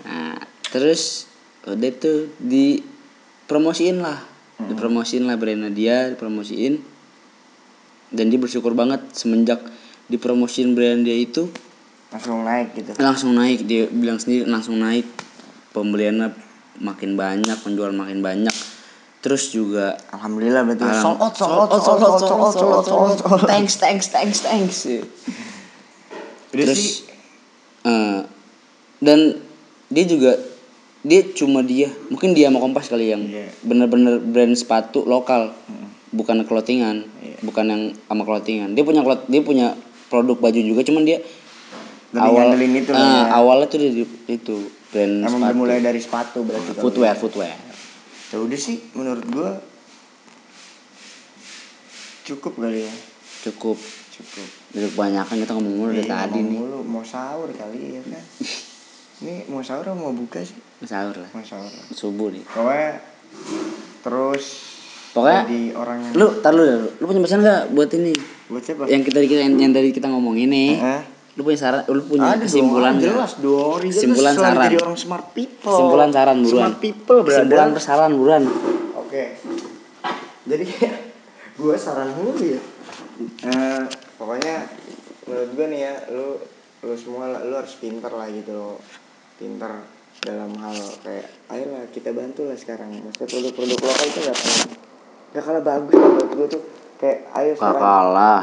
Nah, 0.05 0.37
terus 0.69 1.25
udah 1.65 1.91
tuh 1.97 2.29
dipromosiin 2.37 4.05
lah. 4.05 4.21
Dipromosiin 4.61 5.25
lah 5.25 5.41
brandnya 5.41 5.73
dia, 5.73 6.13
dipromosiin. 6.13 6.77
Dan 8.09 8.29
dia 8.29 8.37
bersyukur 8.37 8.73
banget 8.73 9.01
semenjak 9.11 9.61
dipromosiin 10.07 10.73
brand 10.73 11.01
dia 11.01 11.15
itu 11.15 11.49
langsung 12.11 12.45
naik 12.45 12.69
gitu. 12.75 12.91
langsung 12.97 13.31
naik. 13.33 13.65
Dia 13.65 13.87
bilang 13.87 14.19
sendiri 14.19 14.45
langsung 14.45 14.77
naik. 14.77 15.07
Pembeliannya 15.71 16.31
makin 16.79 17.15
banyak 17.15 17.57
penjual 17.61 17.91
makin 17.91 18.21
banyak. 18.21 18.55
Terus 19.19 19.49
juga 19.49 19.97
alhamdulillah 20.11 20.63
berarti 20.63 20.85
Alam- 20.85 21.01
sold 21.01 21.19
out 21.19 21.35
sold 21.35 21.57
out 21.57 21.71
sold 21.73 21.99
out 21.99 22.21
sold 22.21 22.33
out 22.37 22.53
sold 22.53 22.71
out 22.71 22.85
sold 22.85 23.03
out 23.09 23.19
sold 23.19 23.41
out. 23.41 23.49
thanks 23.49 23.75
thanks 23.75 24.07
thanks 24.07 24.39
thanks. 24.39 24.85
Terus 26.51 27.03
eh, 27.83 28.21
dan 29.01 29.19
dia 29.89 30.05
juga 30.05 30.39
dia 31.01 31.21
cuma 31.33 31.61
dia 31.61 31.93
mungkin 32.09 32.33
dia 32.33 32.49
sama 32.49 32.61
kompas 32.61 32.87
kali 32.87 33.11
yang 33.11 33.23
Iya. 33.23 33.49
bener-bener 33.61 34.17
brand 34.19 34.55
sepatu 34.55 35.05
lokal 35.05 35.53
bukan 36.11 36.47
clothingan 36.47 37.05
bukan 37.45 37.65
yang 37.69 37.83
sama 38.09 38.25
clothingan. 38.25 38.73
Dia 38.73 38.83
punya 38.83 39.05
cloth- 39.05 39.29
dia 39.29 39.41
punya 39.41 39.77
produk 40.09 40.37
baju 40.41 40.61
juga 40.61 40.81
cuman 40.83 41.05
dia 41.05 41.19
Lebih 42.15 42.31
ngandelin 42.31 42.73
itu 42.79 42.91
lah 42.95 43.03
ah, 43.03 43.05
ya. 43.05 43.25
awalnya 43.35 43.67
tuh 43.67 43.79
dari 43.83 44.07
itu 44.31 44.57
brand 44.89 45.15
emang 45.21 45.31
sepatu. 45.35 45.51
bermulai 45.51 45.79
dari 45.83 45.99
sepatu 45.99 46.39
berarti 46.47 46.71
footwear 46.73 47.15
footwear. 47.19 47.59
Ya 48.31 48.39
udah 48.39 48.59
sih 48.59 48.79
menurut 48.95 49.25
gua 49.29 49.59
cukup 52.25 52.57
kali 52.57 52.87
ya. 52.87 52.95
Cukup. 53.43 53.79
Cukup. 54.09 54.47
Dari 54.71 54.87
kebanyakan 54.89 55.37
kita 55.43 55.53
ngomong 55.55 55.75
mulu 55.75 55.91
dari 55.91 56.07
Iya, 56.07 56.15
tadi 56.15 56.39
nih. 56.39 56.55
mulu, 56.57 56.79
mau 56.87 57.03
sahur 57.03 57.51
kali 57.51 57.99
ya 57.99 58.03
kan? 58.07 58.25
Ini 59.23 59.47
mau 59.47 59.63
sahur 59.63 59.85
atau 59.85 59.99
mau 59.99 60.15
buka 60.15 60.39
sih? 60.39 60.55
Sahur 60.83 61.19
lah. 61.19 61.31
Mau 61.35 61.43
sahur. 61.43 61.71
Subuh 61.91 62.31
nih. 62.31 62.47
Pokoknya 62.47 63.03
terus 64.03 64.74
Pokoknya 65.15 65.43
jadi 65.47 65.63
orang 65.79 65.99
yang 66.03 66.13
lu 66.19 66.27
tar 66.43 66.53
lu 66.53 66.63
lu, 66.67 66.89
lu 66.99 67.05
punya 67.07 67.23
pesan 67.23 67.39
nggak 67.47 67.63
buat 67.71 67.91
ini 67.95 68.13
buat 68.51 68.63
siapa 68.67 68.83
yang 68.91 69.03
kita 69.07 69.19
kita 69.23 69.41
yang, 69.47 69.55
yang 69.57 69.73
tadi 69.73 69.95
kita 69.95 70.11
ngomong 70.11 70.35
ini 70.35 70.75
Hah? 70.83 71.07
lu 71.39 71.47
punya 71.47 71.59
saran 71.59 71.83
lu 71.87 72.03
punya 72.03 72.35
ada 72.35 72.43
kesimpulan 72.43 72.99
dong, 72.99 73.15
jelas 73.15 73.33
dong 73.39 73.79
Kesimpulan 73.79 74.35
saran. 74.35 74.67
jadi 74.67 74.77
orang 74.83 74.99
smart 74.99 75.27
people 75.31 75.71
kesimpulan 75.71 76.11
saran 76.11 76.37
buruan 76.43 76.59
smart 76.67 76.79
people 76.83 77.19
brother 77.23 77.47
kesimpulan 77.47 77.71
saran 77.79 78.13
buruan 78.19 78.43
Oke. 79.15 79.39
Jadi 80.51 80.67
gue 81.63 81.77
saran 81.79 82.11
dulu 82.19 82.35
ya. 82.43 82.59
Eh, 83.47 83.83
pokoknya 84.19 84.67
menurut 85.31 85.51
gue 85.55 85.67
nih 85.71 85.81
ya, 85.87 85.95
lu 86.11 86.43
lu 86.83 86.95
semua 86.99 87.31
lu 87.47 87.55
harus 87.55 87.79
pinter 87.79 88.11
lah 88.11 88.27
gitu 88.27 88.51
loh. 88.51 88.83
Pinter 89.39 89.87
dalam 90.19 90.51
hal 90.59 90.75
kayak 91.07 91.31
ayolah 91.47 91.87
kita 91.95 92.11
bantu 92.11 92.51
lah 92.51 92.59
sekarang. 92.59 92.91
Maksudnya 93.07 93.31
produk-produk 93.31 93.79
lokal 93.87 94.07
itu 94.11 94.19
gak 94.27 94.35
kalah 94.35 94.67
gak 95.35 95.43
kalah 95.43 95.63
bagus 95.63 95.93
lah 95.93 96.11
buat 96.15 96.31
gue 96.33 96.47
tuh 96.49 96.63
kayak 96.97 97.19
ayo 97.35 97.51
sekarang 97.55 97.75
kalah 97.77 98.43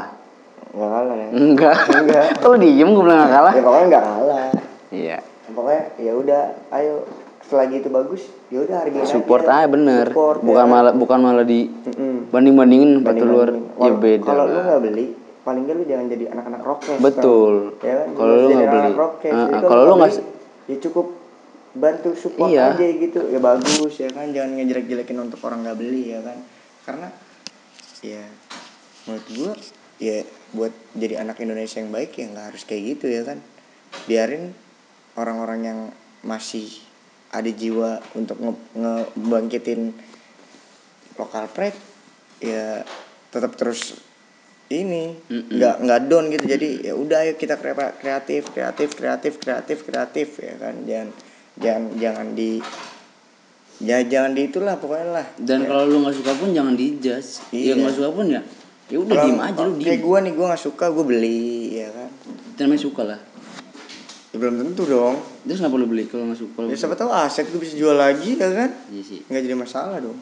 gak 0.70 0.90
kalah 0.90 1.14
ya. 1.14 1.28
enggak 1.30 1.76
Enggak. 1.90 2.24
lu 2.44 2.56
diem 2.58 2.88
gue 2.90 3.02
bilang 3.02 3.18
nggak 3.18 3.32
kalah 3.32 3.52
Ya 3.52 3.62
pokoknya 3.62 3.86
gak 3.90 4.04
kalah. 4.04 4.48
iya 4.90 5.16
Pokoknya 5.48 5.82
ya 5.98 6.12
udah 6.14 6.42
ayo 6.70 6.94
selagi 7.42 7.76
itu 7.78 7.88
bagus 7.88 8.22
ya 8.48 8.58
udah 8.60 8.76
hargain 8.78 9.04
support 9.04 9.44
aja. 9.44 9.52
aja 9.58 9.68
bener 9.68 10.06
Support, 10.06 10.38
ya 10.38 10.44
bukan 10.46 10.62
kan? 10.62 10.68
malah 10.70 10.92
bukan 10.94 11.18
malah 11.18 11.44
di 11.44 11.60
Mm-mm. 11.68 12.16
banding 12.28 12.54
bandingin 12.54 12.90
sepatu 12.94 13.04
Banding-banding. 13.24 13.60
luar 13.76 13.82
ya 13.82 13.92
beda 13.94 14.24
Kalau 14.26 14.44
lu 14.46 14.60
nggak 14.62 14.80
beli, 14.82 15.04
paling 15.42 15.62
nggak 15.62 15.76
lu 15.76 15.84
jangan 15.84 16.06
jadi 16.08 16.24
anak-anak 16.30 16.60
rokes. 16.62 16.88
Betul. 16.98 17.54
kan? 17.74 17.84
Ya 17.84 17.94
kan? 17.94 18.08
Kalau 18.14 18.32
lu 18.34 18.48
nggak 18.50 18.68
beli. 18.70 18.90
kalau 19.62 19.82
lu 19.82 19.92
nggak 19.98 20.12
ya 20.62 20.76
cukup 20.78 21.06
bantu 21.74 22.08
support 22.14 22.48
Iya. 22.48 22.64
aja 22.70 22.86
gitu. 22.94 23.20
Ya 23.26 23.38
bagus 23.38 23.92
ya 23.94 24.08
kan, 24.08 24.26
jangan 24.30 24.50
ngejelek-jelekin 24.54 25.16
untuk 25.18 25.40
orang 25.42 25.60
nggak 25.62 25.76
beli 25.76 26.02
ya 26.10 26.20
kan. 26.22 26.36
Karena 26.82 27.08
ya 28.02 28.26
menurut 29.06 29.26
gua 29.34 29.52
ya 30.02 30.26
buat 30.50 30.74
jadi 30.98 31.22
anak 31.22 31.38
Indonesia 31.38 31.78
yang 31.78 31.94
baik 31.94 32.18
ya 32.18 32.26
nggak 32.30 32.46
harus 32.54 32.62
kayak 32.66 32.82
gitu 32.98 33.06
ya 33.10 33.22
kan. 33.22 33.38
Biarin 34.10 34.50
orang-orang 35.14 35.60
yang 35.62 35.80
masih 36.26 36.68
ada 37.32 37.48
jiwa 37.48 38.02
untuk 38.18 38.36
nge- 38.38 38.68
ngebangkitin 38.76 39.94
lokal 41.16 41.48
pride 41.52 41.78
ya 42.42 42.82
tetap 43.32 43.54
terus 43.56 43.96
ini 44.72 45.16
nggak 45.28 45.76
nggak 45.84 46.00
down 46.08 46.32
gitu. 46.32 46.44
Jadi 46.48 46.68
ya 46.88 46.96
udah 46.96 47.28
ayo 47.28 47.36
kita 47.36 47.60
kre- 47.60 47.96
kreatif 48.00 48.48
kreatif 48.50 48.96
kreatif 48.96 49.32
kreatif 49.38 49.78
kreatif 49.84 50.28
ya 50.40 50.54
kan? 50.56 50.74
Jangan 50.88 51.08
jangan 51.60 51.84
jangan 52.00 52.28
di 52.32 52.58
ya 53.80 54.02
jangan 54.04 54.36
di 54.36 54.50
itulah 54.50 54.76
pokoknya 54.76 55.08
lah. 55.22 55.26
Dan 55.40 55.64
kalau 55.64 55.88
lu 55.88 56.04
nggak 56.04 56.16
suka 56.20 56.32
pun 56.36 56.52
jangan 56.52 56.76
dijudge. 56.76 57.48
Iya. 57.54 57.72
ya 57.78 57.80
nggak 57.80 57.94
suka 57.96 58.10
pun 58.12 58.26
ya 58.28 58.42
ya 58.92 59.00
udah 59.00 59.24
diem 59.24 59.40
aja 59.40 59.60
lu 59.64 59.72
kayak 59.80 59.88
diem. 59.96 60.04
gue 60.04 60.18
nih 60.20 60.32
gue 60.36 60.46
nggak 60.52 60.62
suka 60.68 60.84
gue 60.92 61.04
beli 61.08 61.80
ya 61.80 61.88
kan? 61.88 62.10
Itu 62.52 62.60
namanya 62.68 62.82
suka 62.84 63.02
lah. 63.08 63.20
Ya, 64.32 64.36
belum 64.36 64.54
tentu 64.60 64.82
dong. 64.84 65.16
Terus 65.48 65.64
kenapa 65.64 65.76
lu 65.80 65.88
beli 65.88 66.04
kalau 66.12 66.28
nggak 66.28 66.40
suka? 66.40 66.60
Ya 66.68 66.76
siapa 66.76 66.96
tahu 67.00 67.08
aset 67.08 67.48
gue 67.48 67.60
bisa 67.60 67.72
jual 67.80 67.96
lagi 67.96 68.36
ya 68.36 68.52
kan? 68.52 68.68
Iya 68.92 69.02
sih. 69.04 69.20
Nggak 69.32 69.42
jadi 69.48 69.56
masalah 69.56 69.96
dong. 70.04 70.20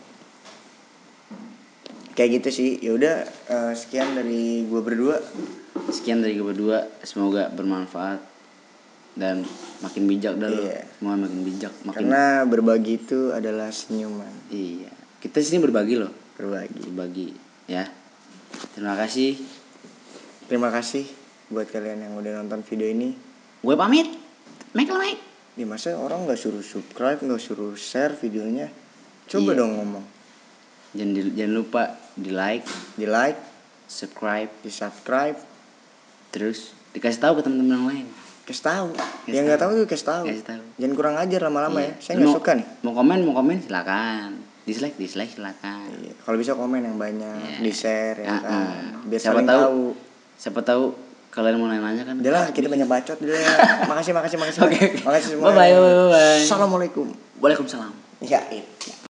Kayak 2.14 2.30
gitu 2.38 2.48
sih. 2.62 2.70
Ya 2.78 2.94
udah 2.94 3.26
eh, 3.26 3.72
sekian 3.74 4.14
dari 4.14 4.62
gue 4.70 4.80
berdua. 4.82 5.18
Sekian 5.90 6.22
dari 6.22 6.38
gue 6.38 6.46
berdua. 6.46 6.86
Semoga 7.02 7.50
bermanfaat 7.50 8.29
dan 9.14 9.42
makin 9.80 10.06
bijak 10.06 10.38
dah 10.38 10.48
lu. 10.48 10.62
Iya. 10.64 10.86
semua 10.96 11.14
makin 11.18 11.40
bijak 11.42 11.74
makin 11.82 11.96
karena 12.06 12.24
berbagi 12.44 12.92
itu 12.96 13.34
adalah 13.34 13.68
senyuman. 13.68 14.30
Iya. 14.48 14.90
Kita 15.18 15.40
sini 15.40 15.58
berbagi 15.60 15.98
loh. 15.98 16.12
Berbagi. 16.36 16.80
Berbagi 16.88 17.28
ya. 17.66 17.84
Terima 18.72 18.94
kasih. 18.94 19.36
Terima 20.46 20.70
kasih 20.70 21.04
buat 21.48 21.66
kalian 21.66 22.06
yang 22.06 22.14
udah 22.16 22.42
nonton 22.42 22.62
video 22.62 22.86
ini. 22.86 23.14
Gue 23.60 23.74
pamit. 23.74 24.08
Michael 24.72 24.98
Mike. 24.98 25.22
Di 25.58 25.66
masa 25.66 25.98
orang 25.98 26.24
nggak 26.24 26.38
suruh 26.38 26.62
subscribe 26.62 27.18
nggak 27.18 27.42
suruh 27.42 27.74
share 27.74 28.14
videonya? 28.14 28.70
Coba 29.26 29.52
Iya. 29.52 29.58
dong 29.58 29.72
ngomong. 29.76 30.04
Jangan 30.90 31.10
di- 31.12 31.34
jangan 31.34 31.54
lupa 31.54 31.82
di 32.14 32.30
like 32.30 32.66
di 32.94 33.06
like 33.06 33.38
subscribe. 33.86 34.50
Di 34.62 34.70
subscribe 34.70 35.38
terus 36.30 36.70
dikasih 36.94 37.20
tahu 37.20 37.32
ke 37.38 37.42
teman-teman 37.42 37.90
lain 37.90 38.06
kasih 38.50 38.64
tahu. 38.64 38.88
Yang 39.26 39.44
nggak 39.46 39.60
tahu. 39.60 39.70
tuh 39.72 39.86
kasih 39.86 40.06
tahu. 40.06 40.24
Jangan 40.76 40.94
kurang 40.94 41.14
ajar 41.16 41.40
lama-lama 41.42 41.78
Iya. 41.78 41.88
ya 41.88 41.92
saya 41.98 42.14
nggak 42.16 42.34
suka 42.34 42.50
nih. 42.54 42.66
mau 42.80 42.92
komen 42.92 43.18
mau 43.22 43.34
komen 43.34 43.56
silakan. 43.60 44.30
Dislike 44.60 44.96
dislike 44.96 45.32
silakan. 45.32 45.88
Iya, 45.96 46.12
kalau 46.20 46.36
bisa 46.36 46.52
komen 46.52 46.80
yang 46.80 46.96
banyak 46.96 47.38
Iya. 47.40 47.58
di 47.58 47.72
share 47.72 48.18
ya 48.18 48.28
Ah, 48.28 48.40
kan. 48.40 48.52
ah. 48.52 49.02
biar 49.02 49.20
siapa 49.20 49.40
tahu, 49.40 49.60
tahu. 49.60 49.80
siapa 50.36 50.60
tahu 50.60 50.84
kalian 51.28 51.56
mau 51.56 51.66
nanya-nanya 51.66 52.02
kan? 52.04 52.14
Udah 52.16 52.32
lah 52.32 52.44
kita 52.50 52.66
banyak 52.66 52.86
bacot 52.86 53.16
dulu 53.16 53.30
ya 53.30 53.50
makasih 53.90 54.12
makasih 54.12 54.36
makasih. 54.36 54.60
Oke. 54.62 54.80
makasih 55.00 55.28
semua 55.32 55.46
Bye-bye, 55.48 55.70
bye-bye, 55.72 55.94
bye-bye. 56.04 56.40
assalamualaikum. 56.42 57.06
Waalaikumsalam. 57.38 57.92
Ya 58.20 58.42
itu 58.50 58.92